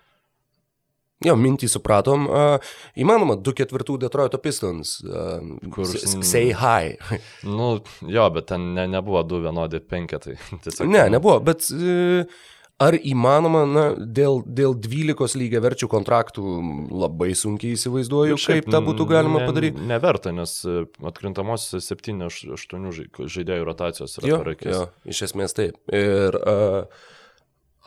[1.25, 2.27] Jo, mintį supratom.
[2.29, 4.99] Uh, įmanoma, 2-4 Detroito Pistons.
[5.01, 6.93] Uh, Kur say hi.
[7.57, 10.37] nu, jo, bet ten ne, nebuvo 2 vienodi penketai.
[10.63, 12.37] Tiesiog, ne, nebuvo, bet uh,
[12.85, 16.45] ar įmanoma, na, dėl, dėl 12 lygiai verčių kontraktų
[16.93, 19.89] labai sunkiai įsivaizduoju, šiaip, kaip tą būtų galima ne, padaryti.
[19.89, 20.59] Neverta, nes
[21.01, 22.89] atkrintamos 7-8
[23.25, 24.73] žaidėjų rotacijos yra pareikės.
[24.75, 25.81] Jo, iš esmės taip.
[25.89, 27.07] Ir uh,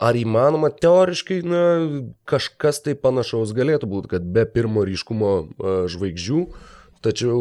[0.01, 1.63] Ar įmanoma teoriškai, na,
[2.29, 5.33] kažkas tai panašaus galėtų būti, kad be pirmo ryškumo
[5.93, 6.45] žvaigždžių,
[7.05, 7.37] tačiau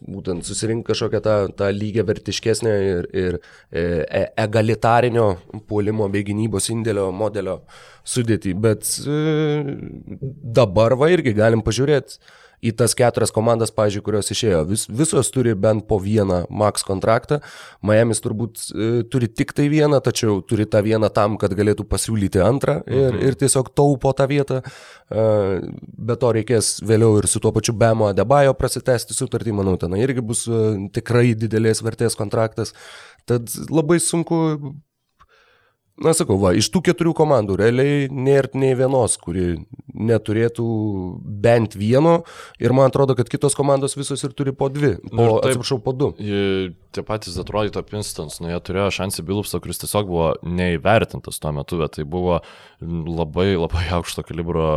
[0.00, 5.26] būtent susirink kažkokią tą, tą lygią vertiškesnę ir, ir e, e, egalitarinio
[5.68, 7.60] puolimo bei gynybos indėlio modelio
[8.04, 8.54] sudėtį.
[8.60, 9.64] Bet e,
[10.60, 12.20] dabar va irgi galim pažiūrėti
[12.60, 14.60] į tas keturias komandas, pažiūrėjau, kurios išėjo.
[14.68, 17.40] Vis, visos turi bent po vieną max kontraktą.
[17.86, 22.42] Miami's turbūt e, turi tik tai vieną, tačiau turi tą vieną tam, kad galėtų pasiūlyti
[22.44, 23.22] antrą ir, mhm.
[23.30, 24.60] ir tiesiog taupo tą vietą.
[24.60, 25.24] E,
[26.10, 30.24] be to reikės vėliau ir su tuo pačiu Bemo Debajo prasitesti sutartį, manau, ten irgi
[30.24, 30.62] bus e,
[30.94, 32.74] tikrai didelės vertės kontraktas.
[33.28, 34.40] Tad labai sunku
[36.00, 39.58] Na, sakau, va, iš tų keturių komandų realiai nėra nei vienos, kuri
[39.92, 40.64] neturėtų
[41.44, 42.22] bent vieno
[42.62, 45.80] ir man atrodo, kad kitos komandos visos ir turi po dvi, po, nu, taip, atsiprašau,
[45.84, 46.08] po du.
[46.16, 51.82] Tie patys atrodyto Pinstons, nu jie turėjo šansį Bilupsą, kuris tiesiog buvo neįvertintas tuo metu,
[51.82, 52.40] bet tai buvo
[52.80, 54.70] labai, labai aukšto kalibro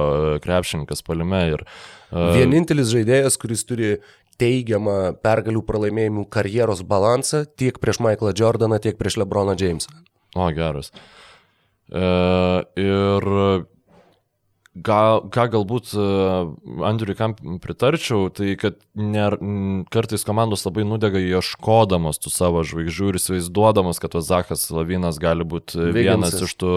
[0.44, 1.44] krepšininkas palime.
[1.56, 1.68] Ir,
[2.12, 3.96] uh, Vienintelis žaidėjas, kuris turi
[4.42, 10.04] teigiamą pergalių pralaimėjimų karjeros balansą tiek prieš Michaelą Jordaną, tiek prieš Lebroną Jamesą.
[10.36, 10.92] O, geras.
[11.94, 12.06] E,
[12.82, 13.30] ir
[14.74, 16.06] gal, ką galbūt e,
[16.88, 19.36] Andriui kam pritarčiau, tai kad ner,
[19.94, 25.92] kartais komandos labai nudega ieškodamas tų savo žvaigždžių ir įsivaizduodamas, kad Zakas Lavinas gali būti
[25.94, 26.74] vienas iš tų,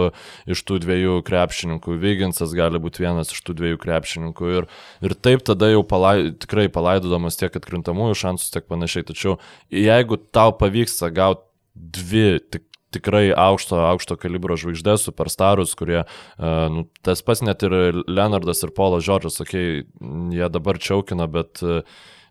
[0.53, 5.47] iš tų dviejų krepšininkų, Vyginsas gali būti vienas iš tų dviejų krepšininkų ir, ir taip
[5.49, 9.09] tada jau palai, tikrai palaidodamas tiek atkrintamųjų šansus, tiek panašiai.
[9.09, 9.39] Tačiau
[9.73, 11.47] jeigu tau pavyksta gauti
[11.77, 12.67] dvi tik
[12.97, 18.75] tikrai aukšto, aukšto kalibro žvaigždės, superstarus, kurie, uh, nu, tas pats net ir Leonardas ir
[18.77, 21.83] Polas Žodžas, okei, okay, jie dabar čiaukina, bet uh,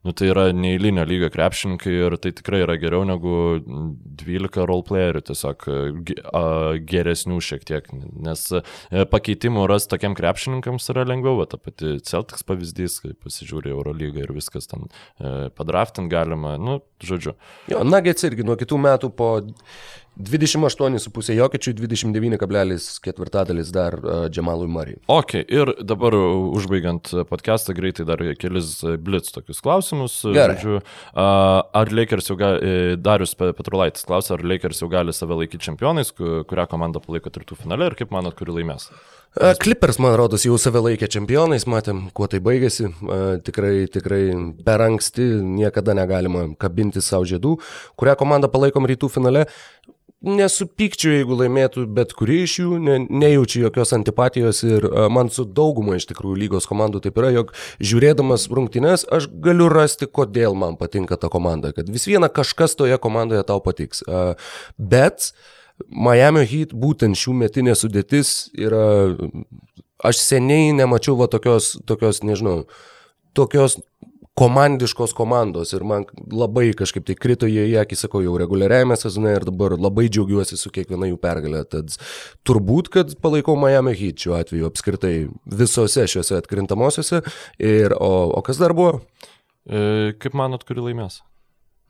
[0.05, 3.33] nu, tai yra neįlinio lygio krepšininkai ir tai tikrai yra geriau negu
[4.21, 5.65] 12 roleplayerių, tiesiog
[6.91, 7.89] geresnių šiek tiek,
[8.27, 8.61] nes e,
[9.09, 14.69] pakeitimų ras tokiam krepšininkams yra lengviau, ta pati Celtics pavyzdys, kai pasižiūrė Eurolygą ir viskas
[14.69, 14.85] ten
[15.57, 17.35] padraftint galima, nu, žodžiu.
[17.71, 19.31] Jo, Nuggets irgi nuo kitų metų po
[20.15, 25.01] 28,5 Jokiečių, 29,4 dalis dar uh, Džemalui Marijai.
[25.11, 30.21] Ok, ir dabar užbaigiant podcastą greitai dar kelis blitz tokius klausimus.
[30.23, 30.55] Gerai.
[30.61, 30.79] Žodžiu,
[31.15, 36.13] ar Lakers jau gali, e, Darius Petrulaitis klausia, ar Lakers jau gali save laikyti čempionais,
[36.15, 38.87] kurią komandą palaiko tvirtų finale ir kaip manot, kuri laimės?
[39.35, 42.87] Clippers, man rodos, jau save laikė čempionais, matėm, kuo tai baigėsi.
[43.43, 44.21] Tikrai, tikrai
[44.63, 47.57] per anksti niekada negalima kabinti savo žiedų.
[47.99, 49.43] Kurią komandą palaikom rytų finale?
[50.25, 55.45] Nesupykčiau, jeigu laimėtų bet kuri iš jų, ne, nejaučiu jokios antipatijos ir a, man su
[55.45, 60.79] dauguma iš tikrųjų lygos komandų taip yra, jog žiūrėdamas rungtynes aš galiu rasti, kodėl man
[60.81, 64.01] patinka ta komanda, kad vis viena kažkas toje komandoje tau patiks.
[64.09, 64.33] A,
[64.77, 65.31] bet
[65.89, 69.15] Miami Heat būtent šių metinė sudėtis yra,
[70.03, 72.63] aš seniai nemačiau va tokios, tokios nežinau,
[73.35, 73.77] tokios
[74.35, 79.31] komandiškos komandos ir man labai kažkaip tai krito jie į akį, sakau, jau reguliariajame sezone
[79.37, 81.63] ir dabar labai džiaugiuosi su kiekviena jų pergalė.
[81.71, 81.95] Tad
[82.47, 85.13] turbūt, kad palaikau Miami Heat šiuo atveju apskritai
[85.63, 87.23] visose šiuose atkrintamosiose.
[87.63, 88.99] Ir, o, o kas dar buvo?
[89.63, 91.21] E, kaip manot, kuri laimės?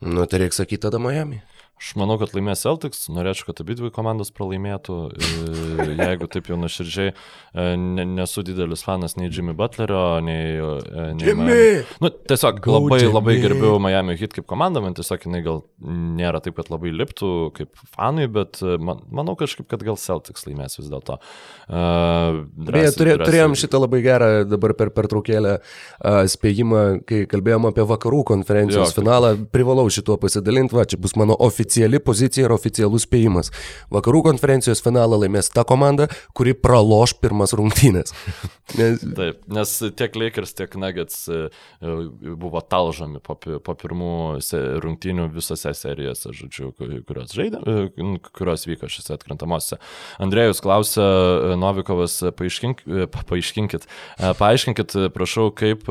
[0.06, 1.42] Nu, tai reikia sakyti tada Miami.
[1.76, 4.96] Aš manau, kad laimės Celtics, norėčiau, kad abi dvi komandos pralaimėtų.
[5.12, 10.56] E, jeigu taip jau nuoširdžiai, e, ne, nesu didelis fanas nei Jimmy Butlerio, nei...
[10.56, 11.58] E, nei Jimmy!
[12.00, 13.16] Nu, tiesiog Go labai, Jimmy.
[13.18, 17.34] labai gerbiu Miami Heat kaip komandą, man tiesiog jinai gal nėra taip, kad labai liptų
[17.60, 21.20] kaip fanui, bet man, manau kažkaip, kad gal Celtics laimės vis dėlto.
[21.68, 27.84] Uh, Beje, turė, turėjom šitą labai gerą dabar per pertraukėlę uh, spėjimą, kai kalbėjom apie
[27.92, 32.54] vakarų konferencijos jo, finalą, privalau šituo pasidalinti, va, čia bus mano oficialus oficiali pozicija ir
[32.54, 33.52] oficialus spėjimas.
[33.94, 36.08] Vakarų konferencijos finalą laimės ta komanda,
[36.38, 38.14] kuri praloš pirmas rungtynės.
[38.76, 39.04] Nes...
[39.16, 41.92] Taip, nes tiek Lakers, tiek Nuggets e, e,
[42.34, 44.40] buvo talžami po, po pirmų
[44.82, 46.72] rungtynių visose serijose, žodžiu,
[47.06, 49.78] kurios žaidė, e, kurios vyko šiose atkrintamosiose.
[50.26, 51.06] Andrėjus klausia,
[51.62, 52.82] Novikovas, paaiškink,
[53.14, 53.86] paaiškinkit,
[54.42, 55.86] paaiškinkit, prašau, kaip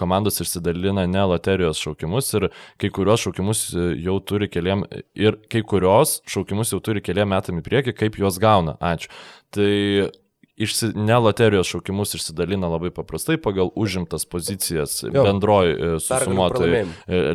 [0.00, 2.48] komandos išsidalina ne loterijos šaukimus ir
[2.80, 3.66] kai kurios šaukimus
[4.00, 8.18] jau turi keli keliem ir kai kurios šaukimus jau turi keliam metam į priekį, kaip
[8.18, 8.76] juos gauna.
[8.80, 9.10] Ačiū.
[9.54, 10.10] Tai
[10.56, 16.86] išsi, ne loterijos šaukimus išsidalina labai paprastai pagal užimtas pozicijas bendroji e, susumuotai e,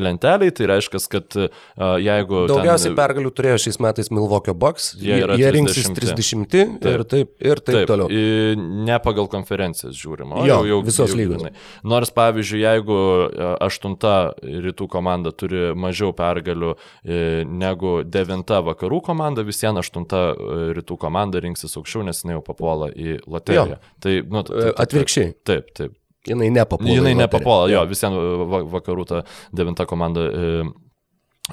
[0.01, 0.51] lenteliai.
[0.57, 1.47] Tai reiškia, kad e,
[2.01, 2.45] jeigu...
[2.49, 6.87] Daugiausiai ten, pergalių turėjo šiais metais Milwaukee Bucks, jie, jie rinksis 30 taip.
[6.89, 8.09] ir taip, ir taip, taip toliau.
[8.87, 11.45] Ne pagal konferencijas žiūrima, o jo, jau, jau visos lygos.
[11.87, 12.99] Nors pavyzdžiui, jeigu
[13.61, 16.73] aštunta rytų komanda turi mažiau pergalių
[17.61, 20.23] negu devinta vakarų komanda, vis vien aštunta
[20.77, 23.65] rytų komanda rinksis aukščiau, nes jinai jau papuola į į loteriją.
[23.75, 23.95] Jo.
[24.03, 24.45] Tai, nu,
[24.85, 25.33] Atvirkščiai.
[25.47, 25.97] Taip, taip.
[26.27, 26.93] Jinai nepapuola.
[26.93, 28.17] Jinai nepapuola, jo, visiems
[28.69, 29.23] vakarų ta
[29.57, 30.49] devinta komanda e,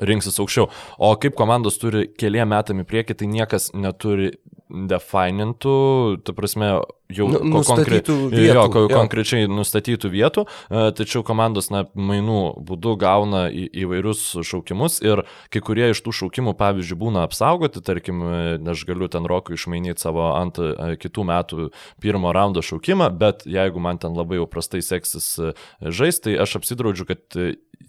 [0.04, 0.68] rinksis aukščiau.
[1.00, 4.34] O kaip komandos turi keliem metam į priekį, tai niekas neturi
[4.68, 5.78] definintų,
[6.24, 6.74] ta prasme,
[7.08, 7.98] jau nu, konkre...
[7.98, 8.92] vietų, jo, ko, jo.
[8.92, 15.62] konkrečiai nustatytų vietų, e, tačiau komandos na, mainų būdu gauna į, įvairius šaukimus ir kai
[15.64, 18.42] kurie iš tų šaukimų, pavyzdžiui, būna apsaugoti, tarkim, e,
[18.74, 21.70] aš galiu ten rokui išmainyti savo ant e, kitų metų
[22.04, 25.38] pirmo raundo šaukimą, bet jeigu man ten labai jau prastai seksis
[25.80, 27.40] žaisti, tai aš apsidraudžiu, kad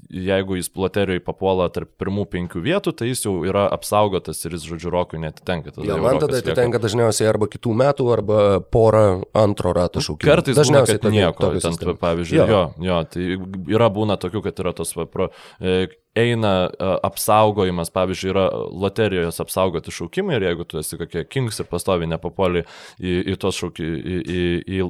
[0.10, 4.66] jeigu jis loterijoje papuola tarp pirmų penkių vietų, tai jis jau yra apsaugotas ir jis,
[4.72, 5.74] žodžiu, rokui netitenka.
[5.86, 8.40] Ja, man tada atitenka dažniausiai arba kitų metų, arba
[8.74, 10.30] porą antro rato šaukimų.
[10.30, 11.52] Kartais dažniausiai būna, nieko.
[11.64, 12.46] Ten, pavyzdžiui, jo.
[12.50, 13.28] jo, jo, tai
[13.76, 15.30] yra būna tokių, kad yra tos, pro,
[15.62, 15.90] e,
[16.20, 18.48] eina e, apsaugojimas, pavyzdžiui, yra
[18.86, 22.66] loterijos apsaugoti šaukimai ir jeigu tu esi kokie kings ir pastovi nepapuoli
[23.00, 24.90] į, į tos šaukimus, į, į, į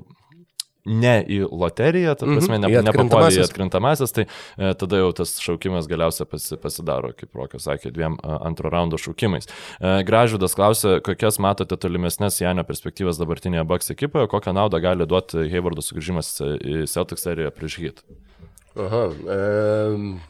[0.89, 2.75] ne į loteriją, ta prasme, mm -hmm.
[2.75, 7.67] ne, nepapuolė į atkrintamasis, tai e, tada jau tas šaukimas galiausiai pasi, pasidaro, kaip Rokas
[7.69, 9.47] sakė, dviem a, antro raundo šaukimais.
[9.79, 15.49] E, Gražudas klausė, kokias matote tolimesnės Janio perspektyvas dabartinėje Bucks ekipoje, kokią naudą gali duoti
[15.49, 18.03] Haywardo sugrįžimas į Celtics seriją prieš Heat?
[18.79, 19.05] Aha.
[19.29, 20.28] E...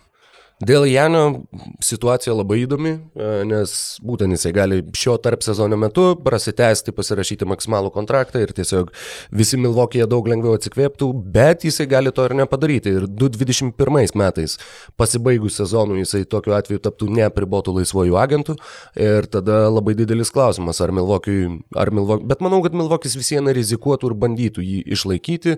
[0.60, 1.46] Dėl Janio
[1.80, 3.72] situacija labai įdomi, e, nes
[4.04, 8.92] būtent jisai gali šio tarp sezono metu prasitęsti, pasirašyti maksimalų kontraktą ir tiesiog
[9.32, 12.92] visi Milvokėje daug lengviau atsikvėptų, bet jisai gali to ir nepadaryti.
[12.92, 14.58] Ir 2021 metais
[15.00, 18.58] pasibaigus sezonui jisai tokiu atveju taptų neapribotų laisvojų agentų
[19.00, 23.56] ir tada labai didelis klausimas, ar Milvokiui, ar Milvokui, bet manau, kad Milvokis vis viena
[23.56, 25.56] rizikuotų ir bandytų jį išlaikyti,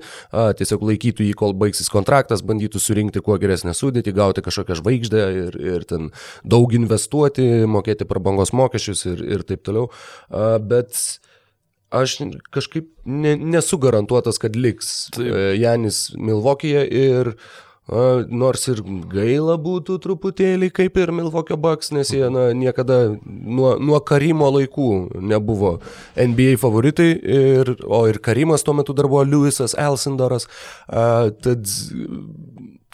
[0.61, 5.25] tiesiog laikytų jį, kol baigsis kontraktas, bandytų surinkti kuo geresnę sudėtį, gauti kažkokią žvaigždę žvaigždę
[5.47, 6.11] ir, ir ten
[6.43, 9.89] daug investuoti, mokėti prabangos mokesčius ir, ir taip toliau.
[10.61, 11.19] Bet
[11.91, 12.21] aš
[12.51, 15.27] kažkaip ne, nesu garantuotas, kad liks taip.
[15.27, 17.35] E, Janis Milvokyje ir
[18.31, 18.79] nors ir
[19.11, 25.19] gaila būtų truputėlį kaip ir Milvokio Bucks, nes jie na, niekada nuo, nuo Karimo laikų
[25.19, 25.79] nebuvo
[26.15, 30.47] NBA favoritai, ir, o ir Karimas tuo metu dar buvo Lewisas Elsindoras.
[30.87, 31.67] A, tad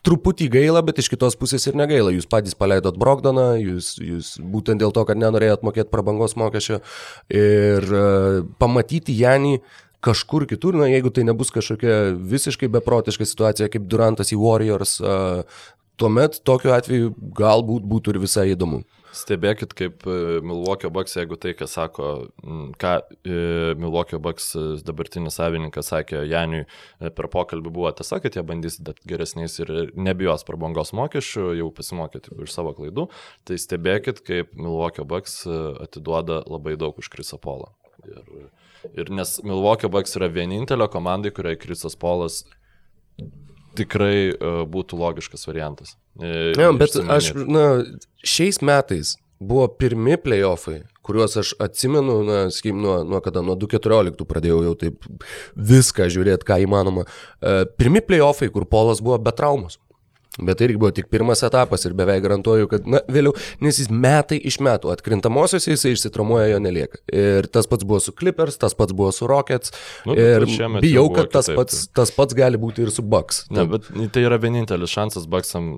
[0.05, 2.13] truputį gaila, bet iš kitos pusės ir negaila.
[2.15, 6.81] Jūs patys paleidot Brogdoną, jūs, jūs būtent dėl to, kad nenorėjot mokėti prabangos mokesčio
[7.33, 9.57] ir uh, pamatyti Janį
[10.05, 15.41] kažkur kitur, na jeigu tai nebus kažkokia visiškai beprotiška situacija kaip Durantas į Warriors, uh,
[15.97, 18.83] tuomet tokiu atveju galbūt būtų ir visai įdomu.
[19.15, 22.07] Stebėkit, kaip e, Milwaukee Bucks, jeigu tai, ką sako,
[22.81, 22.91] ką
[23.23, 23.37] e,
[23.79, 26.65] Milwaukee Bucks e, dabartinis savininkas sakė Janiui
[27.15, 32.53] per pokalbį buvo tiesa, kad jie bandys geresniais ir nebijos prabangos mokesčių, jau pasimokyti iš
[32.53, 33.07] savo klaidų,
[33.47, 37.71] tai stebėkit, kaip Milwaukee Bucks atiduoda labai daug už Krisa Polą.
[38.07, 38.49] Ir,
[38.93, 42.43] ir nes Milwaukee Bucks yra vienintelė komanda, kuriai Krisas Polas
[43.77, 45.95] tikrai uh, būtų logiškas variantas.
[46.19, 47.65] E, ja, bet aš, na,
[48.25, 54.25] šiais metais buvo pirmi playoffai, kuriuos aš atsimenu, na, sakykim, nuo, nuo kada, nuo 2014
[54.27, 55.05] pradėjau jau taip
[55.55, 57.05] viską žiūrėti, ką įmanoma.
[57.37, 59.79] Uh, pirmi playoffai, kur Polas buvo be traumos.
[60.37, 63.33] Bet tai irgi buvo tik pirmas etapas ir beveik garantuoju, kad, na, vėliau,
[63.63, 67.01] nes jis metai iš metų atkrintamosios jisai išsitramuoja, jo nelieka.
[67.09, 69.73] Ir tas pats buvo su Clippers, tas pats buvo su Rockets.
[70.07, 70.45] Nu, ir
[70.81, 73.45] bijau, kad tas pats, tas pats gali būti ir su Bucks.
[73.53, 75.77] Ne, bet tai yra vienintelis šansas Bucksam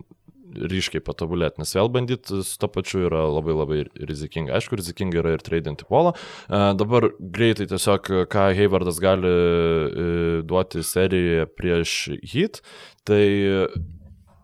[0.49, 4.55] ryškiai patobulėti, nes vėl bandyti su to pačiu yra labai labai rizikinga.
[4.57, 6.15] Aišku, rizikinga yra ir tradinti polą.
[6.47, 11.95] Uh, dabar greitai tiesiog, ką Haywardas gali uh, duoti serijoje prieš
[12.33, 12.63] Heat,
[13.07, 13.23] tai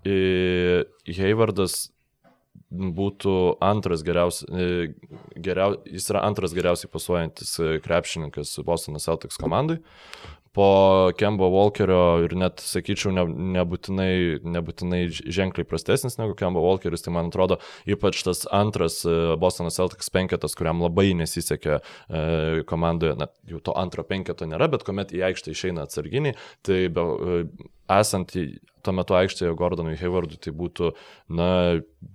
[0.05, 1.89] Haywardas
[2.71, 4.47] būtų antras geriausias,
[5.35, 9.79] geriau, jis yra antras geriausiai pasuojantis krepšininkas Bostono Celtics komandai.
[10.55, 13.25] Po Kembo Walkerio ir net, sakyčiau, ne,
[13.57, 17.57] nebūtinai, nebūtinai ženkliai prastesnis negu Kembo Walkeris, tai man atrodo
[17.91, 19.01] ypač tas antras
[19.41, 21.81] Bostono Celtics penketas, kuriam labai nesisekė e,
[22.71, 27.03] komandoje, na, jau to antro penketo nėra, bet kuomet į aikštę išeina atsarginiai, tai be,
[27.91, 28.33] esant
[28.85, 30.91] tuo metu aikštėje Gordonui Haywardui tai būtų,
[31.33, 31.49] na,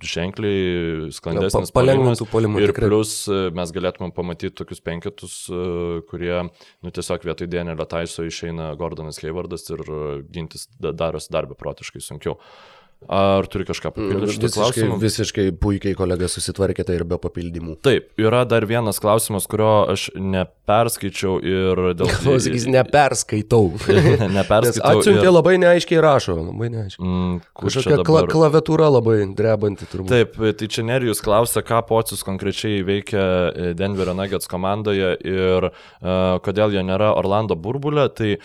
[0.07, 1.73] ženkliai sklandesnis.
[1.73, 2.63] Pa, palengvintų polimų.
[2.63, 2.91] Ir tikrai.
[2.93, 8.71] plus e, mes galėtume pamatyti tokius penketus, e, kurie, nu, tiesiog vietoj Danielio Taiso išeina
[8.81, 12.39] Gordonas Haywardas ir e, gintis darosi dar beprotiškai sunkiau.
[12.39, 14.37] Uh, Ar turi kažką papildyti?
[14.37, 17.79] Mm, visiškai, visiškai puikiai kolega susitvarkėte ir be papildymų.
[17.81, 22.37] Taip, yra dar vienas klausimas, kurio aš neperskaičiau ir dėl to...
[22.45, 23.71] Sakys, neperskaitau.
[24.37, 25.01] neperskaitau.
[25.01, 25.33] Atsiuntė ir...
[25.33, 27.07] labai neaiškiai rašo, labai neaiškiai.
[27.07, 28.11] Mm, Kažkokia dabar...
[28.11, 30.13] kla klaviatūra labai drebanti turbūt.
[30.13, 36.37] Taip, tai čia Nerijus klausia, ką pocius konkrečiai veikia e, Denverio Nuggets komandoje ir uh,
[36.45, 38.11] kodėl jie nėra Orlando burbulė.
[38.13, 38.37] Tai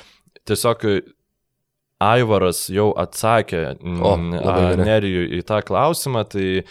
[0.48, 0.88] tiesiog
[2.04, 4.10] Aivaras jau atsakė o,
[4.76, 6.64] Nerijui į tą klausimą, tai e,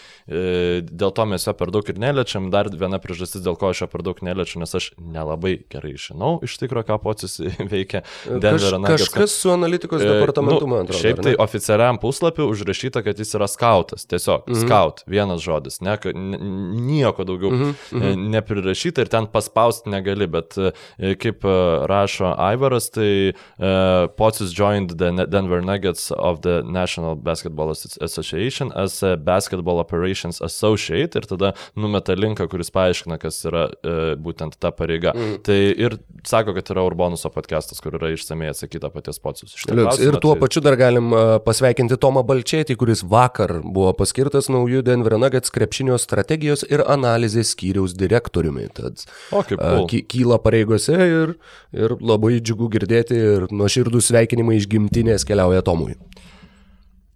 [0.85, 2.51] dėl to mes jo per daug ir neliečiam.
[2.53, 6.35] Dar viena priežastis, dėl ko aš jo per daug neliečiu, nes aš nelabai gerai žinau
[6.45, 7.39] iš tikrųjų, ką pocis
[7.73, 11.01] veikia Denverio Kaž, Kažkas su analitikos e, departamentu, nu, man atrodo.
[11.01, 14.05] Šiaip tai oficialiam puslapiu užrašyta, kad jis yra skautas.
[14.05, 14.61] Tiesiog, mhm.
[14.61, 18.29] scout, vienas žodis, ne, nieko daugiau mhm, mhm.
[18.37, 20.71] neprirašyta ir ten paspausti negali, bet e,
[21.17, 21.57] kaip e,
[21.89, 29.01] rašo Aivaras, tai uh, pocis joined the Denver Nuggets of the National Basketball Association as
[29.25, 35.13] Basketball Operations Associate ir tada numeta linką, kuris paaiškina, kas yra e, būtent ta pareiga.
[35.15, 35.37] Mm.
[35.45, 35.97] Tai ir
[36.27, 39.55] sako, kad yra Urbonuso podcastas, kur yra išsamei atsakyta paties pocius.
[39.65, 40.41] Ir tuo tai...
[40.43, 45.97] pačiu dar galim uh, pasveikinti Tomą Balčėtį, kuris vakar buvo paskirtas naujų Denver Nuggets krepšinio
[46.01, 48.67] strategijos ir analizės skyriaus direktoriumi.
[48.75, 49.85] Tad o, kaip, cool.
[49.85, 51.35] uh, kyla pareigose ir,
[51.75, 55.95] ir labai džiugu girdėti ir nuoširdų sveikinimą iš gimtinės rungtynės keliauja Tomui.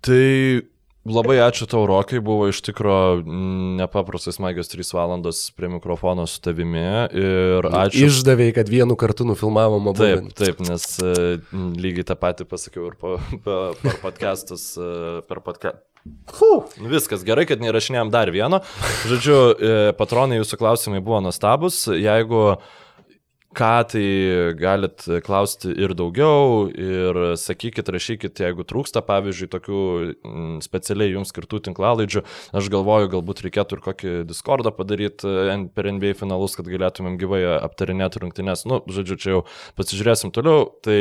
[0.01, 0.63] Tai
[1.09, 6.85] labai ačiū tau, Rokai, buvo iš tikro nepaprastai smagios 3 valandos prie mikrofono su tavimi
[7.11, 8.07] ir ačiū.
[8.07, 9.99] Išdavėjai, kad vienu kartu nufilmavom abu.
[9.99, 15.41] Taip, taip, nes uh, lygiai tą patį pasakiau ir po, po, per podcastus, uh, per
[15.41, 15.81] podcast.
[16.31, 16.69] Fuh.
[16.79, 18.61] Viskas gerai, kad nerašinėjom dar vieno.
[19.11, 21.81] Žodžiu, e, patronai, jūsų klausimai buvo nuostabus.
[21.91, 22.77] Jeigu uh,
[23.57, 24.05] ką tai
[24.59, 29.79] galit klausti ir daugiau ir sakykit, rašykit, jeigu trūksta, pavyzdžiui, tokių
[30.13, 32.23] mm, specialiai jums skirtų tinklalaidžių.
[32.59, 37.41] Aš galvoju, galbūt reikėtų ir kokį Discordą padaryti e, per NBA finalus, kad galėtumėm gyvai
[37.57, 38.67] aptarinėti rungtynės.
[38.69, 39.43] Nu, žodžiu, čia jau
[39.79, 40.69] pasižiūrėsim toliau.
[40.85, 40.99] Tai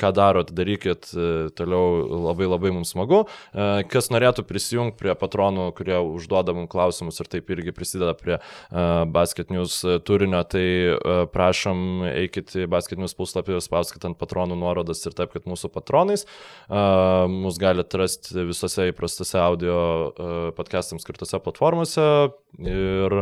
[0.00, 3.24] ką darot, darykit e, toliau labai labai mums smagu.
[3.52, 8.38] E, kas norėtų prisijungti prie patronų, kurie užduoda mums klausimus ir taip irgi prisideda prie
[9.14, 9.76] Basket News
[10.06, 10.64] turinio, tai
[11.32, 16.24] prašom eikit į Basket News puslapį, spauskit ant patronų nuorodas ir taip, kad mūsų patronais.
[16.70, 19.76] Mūsų galite rasti visose įprastose audio
[20.56, 22.06] podcastams skirtose platformose.
[22.62, 23.16] Ir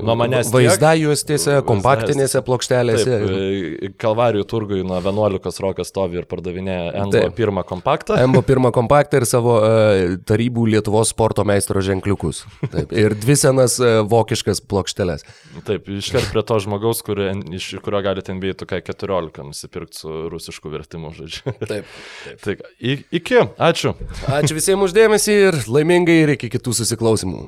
[0.00, 0.48] nuo manęs.
[0.52, 3.18] Vaizda juostėse, kompaktinėse plokštelėse.
[3.28, 8.18] Taip, Kalvarijų turgui nuo 11 rokas stovi ir pardavinėja Embo pirmą kompaktą.
[8.20, 12.44] Embo pirmą kompaktą ir savo uh, tarybų Lietuvos sporto meistro ženkliukus.
[12.72, 15.26] Taip, ir dvi senas uh, vokiškas plokšteles.
[15.68, 20.72] Taip, iškart prie to žmogaus, kuri, iš kurio galite NBA tokia 14 nusipirkti su rusišku
[20.72, 21.54] vertimu, žodžiu.
[21.62, 21.88] Taip.
[22.44, 22.64] taip.
[22.64, 23.94] taip iki, ačiū.
[24.28, 27.42] Ačiū visiems uždėmesį ir laimingai ir iki kitų susiklausimų.